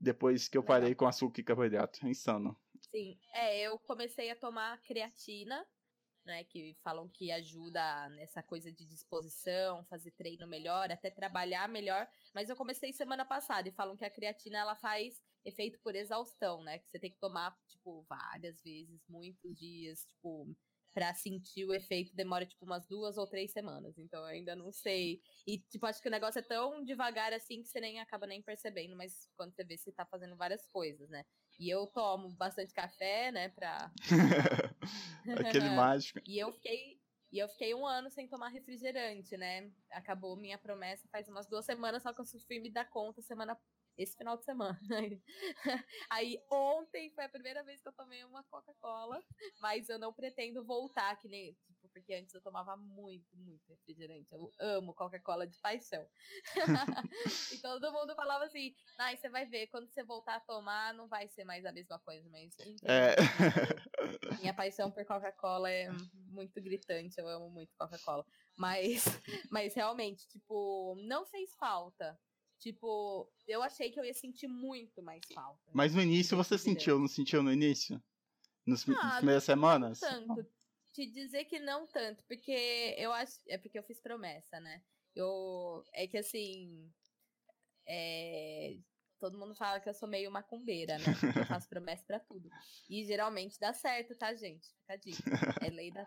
[0.00, 2.04] Depois que eu parei com açúcar e carboidrato.
[2.06, 2.56] É insano.
[2.90, 3.18] Sim.
[3.32, 5.66] É, eu comecei a tomar creatina
[6.28, 12.06] né, que falam que ajuda nessa coisa de disposição, fazer treino melhor, até trabalhar melhor.
[12.34, 16.62] Mas eu comecei semana passada e falam que a creatina ela faz efeito por exaustão,
[16.62, 16.78] né?
[16.78, 20.54] Que você tem que tomar, tipo, várias vezes, muitos dias, tipo,
[20.94, 23.96] para sentir o efeito demora tipo umas duas ou três semanas.
[23.98, 25.20] Então eu ainda não sei.
[25.46, 28.42] E tipo, acho que o negócio é tão devagar assim que você nem acaba nem
[28.42, 31.24] percebendo, mas quando você vê você tá fazendo várias coisas, né?
[31.58, 33.90] E eu tomo bastante café, né, pra.
[35.48, 36.20] Aquele mágico.
[36.26, 37.00] E eu fiquei.
[37.30, 39.70] E eu fiquei um ano sem tomar refrigerante, né?
[39.90, 43.58] Acabou minha promessa faz umas duas semanas, só que eu fui me dar conta semana
[43.98, 44.78] esse final de semana.
[46.10, 49.22] Aí ontem foi a primeira vez que eu tomei uma Coca-Cola,
[49.60, 51.52] mas eu não pretendo voltar, que nem.
[51.66, 54.32] Tipo, porque antes eu tomava muito, muito refrigerante.
[54.32, 56.06] Eu amo Coca-Cola de paixão.
[57.52, 61.08] e todo mundo falava assim: Ai, você vai ver, quando você voltar a tomar, não
[61.08, 62.28] vai ser mais a mesma coisa.
[62.30, 63.16] Mas é.
[64.40, 65.88] minha paixão por Coca-Cola é
[66.30, 68.24] muito gritante, eu amo muito Coca-Cola.
[68.56, 69.04] Mas,
[69.50, 72.18] mas realmente, tipo, não fez falta
[72.58, 75.70] Tipo, eu achei que eu ia sentir muito mais falta.
[75.72, 78.02] Mas no início você sentiu, não sentiu no início?
[78.66, 80.00] Nos, ah, nas primeiras semanas?
[80.00, 80.46] Não tanto.
[80.92, 83.38] Te dizer que não tanto, porque eu acho.
[83.46, 84.82] É porque eu fiz promessa, né?
[85.14, 85.84] Eu.
[85.92, 86.92] É que assim.
[87.86, 88.76] É,
[89.18, 91.04] todo mundo fala que eu sou meio macumbeira, né?
[91.36, 92.50] Eu faço promessa pra tudo.
[92.90, 94.68] E geralmente dá certo, tá, gente?
[94.80, 95.30] Fica a dica.
[95.64, 96.04] É lei da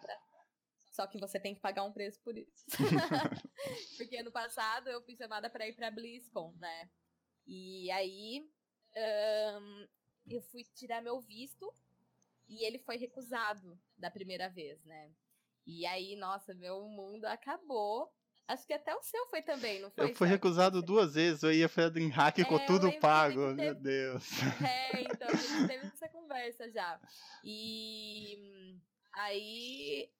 [0.91, 2.65] só que você tem que pagar um preço por isso.
[3.97, 6.89] Porque ano passado eu fui chamada para ir pra BlizzCon, né?
[7.47, 8.47] E aí
[8.95, 9.87] um,
[10.27, 11.73] eu fui tirar meu visto
[12.47, 15.11] e ele foi recusado da primeira vez, né?
[15.65, 18.11] E aí, nossa, meu mundo acabou.
[18.47, 20.09] Acho que até o seu foi também, não foi?
[20.09, 24.27] Eu fui recusado duas vezes, eu ia em hack é, com tudo pago, meu Deus.
[24.61, 26.99] É, então a gente teve essa conversa já.
[27.43, 28.77] E
[29.13, 30.11] aí,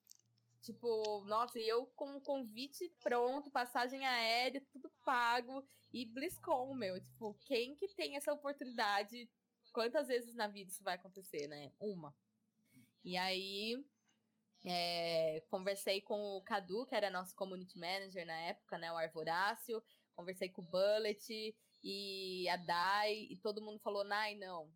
[0.62, 7.34] tipo, nossa, eu com o convite pronto, passagem aérea, tudo pago, e BlizzCon, meu, tipo,
[7.44, 9.28] quem que tem essa oportunidade?
[9.72, 11.72] Quantas vezes na vida isso vai acontecer, né?
[11.80, 12.14] Uma.
[13.04, 13.84] E aí,
[14.64, 18.92] é, conversei com o Cadu, que era nosso community manager na época, né?
[18.92, 19.82] O Arvorácio.
[20.14, 24.70] Conversei com o Bullet e a Dai, e todo mundo falou: Nai, não,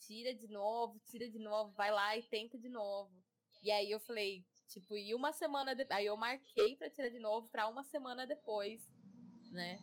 [0.00, 3.12] tira de novo, tira de novo, vai lá e tenta de novo.
[3.62, 5.98] E aí eu falei, tipo, e uma semana depois.
[5.98, 8.88] Aí eu marquei pra tirar de novo pra uma semana depois,
[9.50, 9.78] né?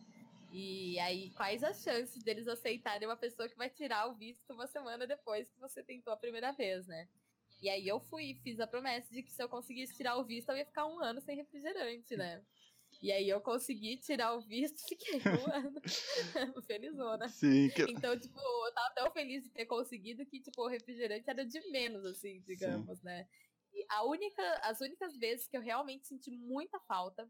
[0.52, 4.66] E aí, quais as chances deles aceitarem uma pessoa que vai tirar o visto uma
[4.66, 7.08] semana depois que você tentou a primeira vez, né?
[7.62, 10.48] E aí eu fui, fiz a promessa de que se eu conseguisse tirar o visto,
[10.48, 12.42] eu ia ficar um ano sem refrigerante, né?
[13.02, 15.80] E aí eu consegui tirar o visto, fiquei um ano
[16.66, 17.28] felizona.
[17.28, 17.68] Sim.
[17.70, 17.82] Que...
[17.82, 21.60] Então, tipo, eu tava tão feliz de ter conseguido que, tipo, o refrigerante era de
[21.70, 23.04] menos, assim, digamos, Sim.
[23.04, 23.28] né?
[23.90, 27.28] A única, as únicas vezes que eu realmente senti muita falta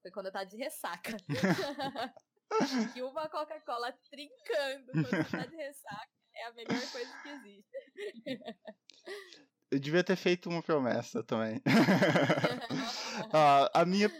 [0.00, 1.16] foi quando eu tava de ressaca.
[2.94, 7.68] que uma Coca-Cola trincando quando você tá de ressaca é a melhor coisa que existe.
[9.70, 11.60] Eu devia ter feito uma promessa também.
[13.32, 14.10] ah, a, minha,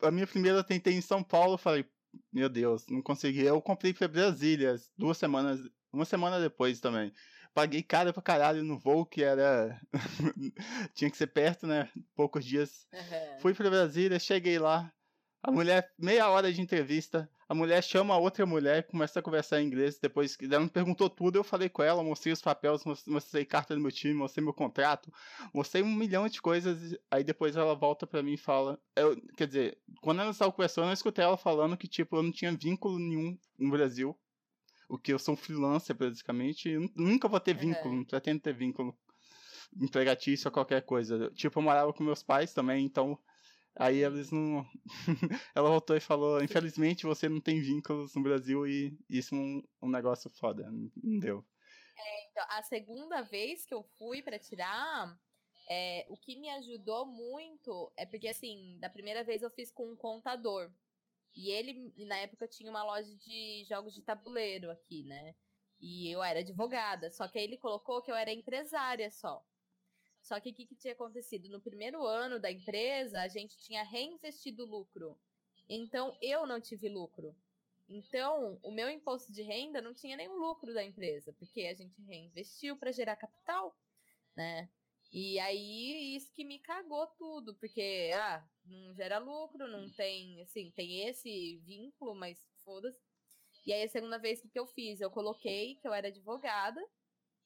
[0.00, 1.84] a minha primeira eu tentei em São Paulo, falei,
[2.32, 3.42] meu Deus, não consegui.
[3.42, 5.60] Eu comprei pra Brasília duas semanas,
[5.92, 7.12] uma semana depois também.
[7.54, 9.80] Paguei caro pra caralho no voo, que era.
[10.92, 11.88] Tinha que ser perto, né?
[12.16, 12.86] Poucos dias.
[12.92, 13.38] Uhum.
[13.38, 14.92] Fui pra Brasília, cheguei lá.
[15.40, 19.60] A mulher, meia hora de entrevista, a mulher chama a outra mulher, começa a conversar
[19.60, 19.98] em inglês.
[19.98, 23.80] Depois ela me perguntou tudo, eu falei com ela, mostrei os papéis, mostrei carta do
[23.80, 25.12] meu time, mostrei meu contrato,
[25.52, 26.96] mostrei um milhão de coisas.
[27.10, 28.80] Aí depois ela volta para mim e fala.
[28.96, 32.32] Eu, quer dizer, quando ela estava conversando, eu escutei ela falando que, tipo, eu não
[32.32, 34.18] tinha vínculo nenhum no Brasil.
[34.88, 36.68] O que eu sou um freelancer, basicamente.
[36.68, 37.96] Eu nunca vou ter vínculo, uhum.
[37.98, 38.96] não pretendo ter vínculo
[39.80, 41.30] empregatício ou qualquer coisa.
[41.30, 43.18] Tipo, eu morava com meus pais também, então
[43.76, 44.64] Aí eles não.
[45.54, 49.62] Ela voltou e falou: infelizmente você não tem vínculos no Brasil e isso é um,
[49.82, 50.70] um negócio foda.
[50.70, 51.44] Não deu.
[51.96, 55.18] É, então, a segunda vez que eu fui para tirar,
[55.68, 59.90] é, o que me ajudou muito é porque, assim, da primeira vez eu fiz com
[59.90, 60.70] um contador.
[61.34, 65.34] E ele, na época, tinha uma loja de jogos de tabuleiro aqui, né?
[65.80, 67.10] E eu era advogada.
[67.10, 69.44] Só que aí ele colocou que eu era empresária só.
[70.22, 71.50] Só que o que, que tinha acontecido?
[71.50, 75.18] No primeiro ano da empresa, a gente tinha reinvestido lucro.
[75.68, 77.36] Então, eu não tive lucro.
[77.88, 82.00] Então, o meu imposto de renda não tinha nenhum lucro da empresa, porque a gente
[82.02, 83.76] reinvestiu para gerar capital,
[84.34, 84.70] né?
[85.14, 90.72] E aí, isso que me cagou tudo, porque, ah, não gera lucro, não tem, assim,
[90.72, 93.00] tem esse vínculo, mas foda-se.
[93.64, 96.80] E aí, a segunda vez que eu fiz, eu coloquei que eu era advogada,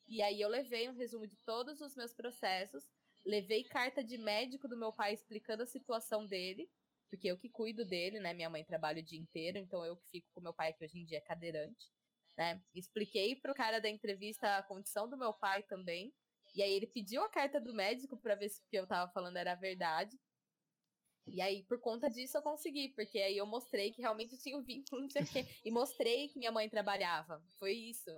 [0.09, 2.91] e aí eu levei um resumo de todos os meus processos,
[3.27, 6.71] levei carta de médico do meu pai explicando a situação dele,
[7.11, 8.33] porque eu que cuido dele, né?
[8.33, 10.99] Minha mãe trabalha o dia inteiro, então eu que fico com meu pai, que hoje
[10.99, 11.87] em dia é cadeirante,
[12.37, 12.63] né?
[12.75, 16.15] Expliquei pro cara da entrevista a condição do meu pai também.
[16.59, 19.11] E aí ele pediu a carta do médico para ver se o que eu tava
[19.13, 20.19] falando era verdade.
[21.25, 24.63] E aí, por conta disso, eu consegui, porque aí eu mostrei que realmente tinha um
[24.63, 25.47] vínculo, não sei o quê.
[25.65, 27.41] E mostrei que minha mãe trabalhava.
[27.59, 28.11] Foi isso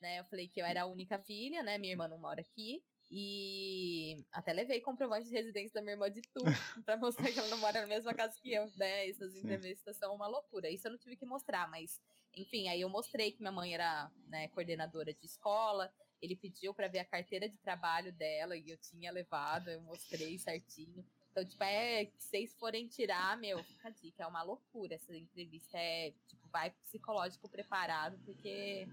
[0.00, 0.20] né?
[0.20, 1.78] Eu falei que eu era a única filha, né?
[1.78, 2.82] Minha irmã não mora aqui.
[3.10, 6.44] E até levei comprovante de residência da minha irmã de tudo
[6.84, 9.08] pra mostrar que ela não mora na mesma casa que eu, né?
[9.08, 9.40] Essas Sim.
[9.40, 10.70] entrevistas são uma loucura.
[10.70, 12.00] Isso eu não tive que mostrar, mas
[12.36, 15.92] enfim, aí eu mostrei que minha mãe era né, coordenadora de escola.
[16.20, 20.38] Ele pediu para ver a carteira de trabalho dela e eu tinha levado, eu mostrei
[20.38, 21.04] certinho.
[21.30, 25.16] Então, tipo, é, se vocês forem tirar, meu, fica a dica, é uma loucura essa
[25.16, 25.78] entrevista.
[25.78, 28.88] É, tipo, vai psicológico preparado, porque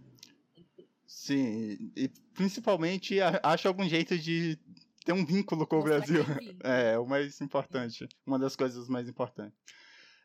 [1.07, 4.59] Sim, e principalmente acha algum jeito de
[5.05, 6.23] ter um vínculo com o Brasil.
[6.63, 8.07] É, o mais importante.
[8.25, 9.57] Uma das coisas mais importantes.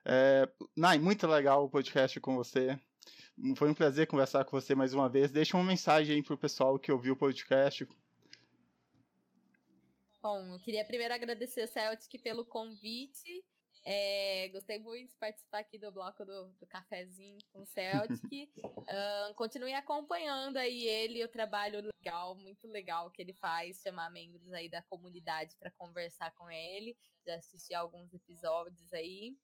[0.05, 2.79] É, Nai, muito legal o podcast com você.
[3.57, 5.31] Foi um prazer conversar com você mais uma vez.
[5.31, 7.89] Deixa uma mensagem aí pro pessoal que ouviu o podcast.
[10.23, 13.43] Bom, eu queria primeiro agradecer a Celtic pelo convite
[13.85, 18.51] é, gostei muito de participar aqui do bloco do, do cafezinho com o Celtic.
[18.67, 24.53] uh, continue acompanhando aí ele, o trabalho legal, muito legal que ele faz, chamar membros
[24.53, 26.97] aí da comunidade para conversar com ele.
[27.27, 29.35] Já assisti alguns episódios aí.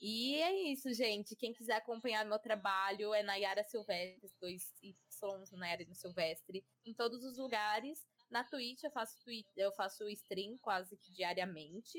[0.00, 1.34] E é isso, gente.
[1.34, 4.94] Quem quiser acompanhar meu trabalho é Nayara Silvestre, dois Y,
[5.52, 8.06] Nayara Silvestre, em todos os lugares.
[8.30, 9.16] Na Twitch eu faço,
[9.56, 11.98] eu faço stream quase que diariamente.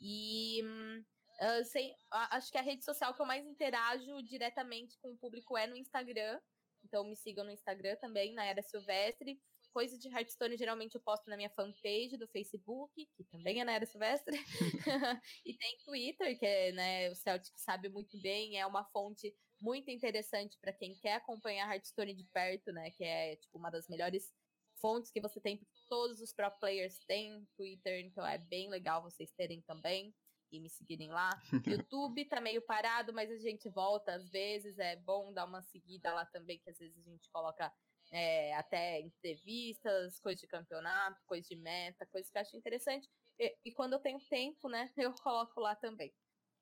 [0.00, 5.18] E uh, sei, acho que a rede social que eu mais interajo diretamente com o
[5.18, 6.40] público é no Instagram.
[6.84, 9.40] Então me sigam no Instagram também, Nayara Silvestre
[9.72, 13.72] coisa de Hearthstone geralmente eu posto na minha fanpage do Facebook, que também é na
[13.72, 14.36] Era Silvestre.
[15.44, 19.90] e tem Twitter, que é, né, o Celtic sabe muito bem, é uma fonte muito
[19.90, 24.32] interessante para quem quer acompanhar Hearthstone de perto, né, que é tipo uma das melhores
[24.80, 29.30] fontes que você tem, todos os pro players têm Twitter, então é bem legal vocês
[29.32, 30.12] terem também
[30.50, 31.30] e me seguirem lá.
[31.86, 36.12] YouTube tá meio parado, mas a gente volta às vezes, é bom dar uma seguida
[36.12, 37.72] lá também, que às vezes a gente coloca
[38.12, 43.08] é, até entrevistas, coisas de campeonato, coisas de meta, coisas que eu acho interessante.
[43.38, 46.12] E, e, quando eu tenho tempo, né, eu coloco lá também.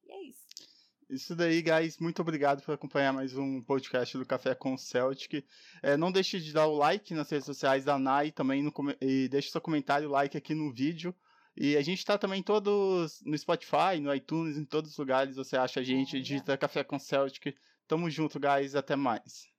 [0.05, 0.46] E é isso.
[1.09, 1.98] Isso daí, guys.
[1.98, 5.44] Muito obrigado por acompanhar mais um podcast do Café com Celtic.
[5.82, 9.28] É, não deixe de dar o like nas redes sociais da NAI também no, e
[9.28, 11.12] deixe seu comentário, like aqui no vídeo.
[11.57, 15.57] E a gente está também todos no Spotify, no iTunes, em todos os lugares você
[15.57, 17.57] acha a gente, digita Café com Celtic.
[17.88, 18.76] Tamo junto, guys.
[18.76, 19.51] Até mais.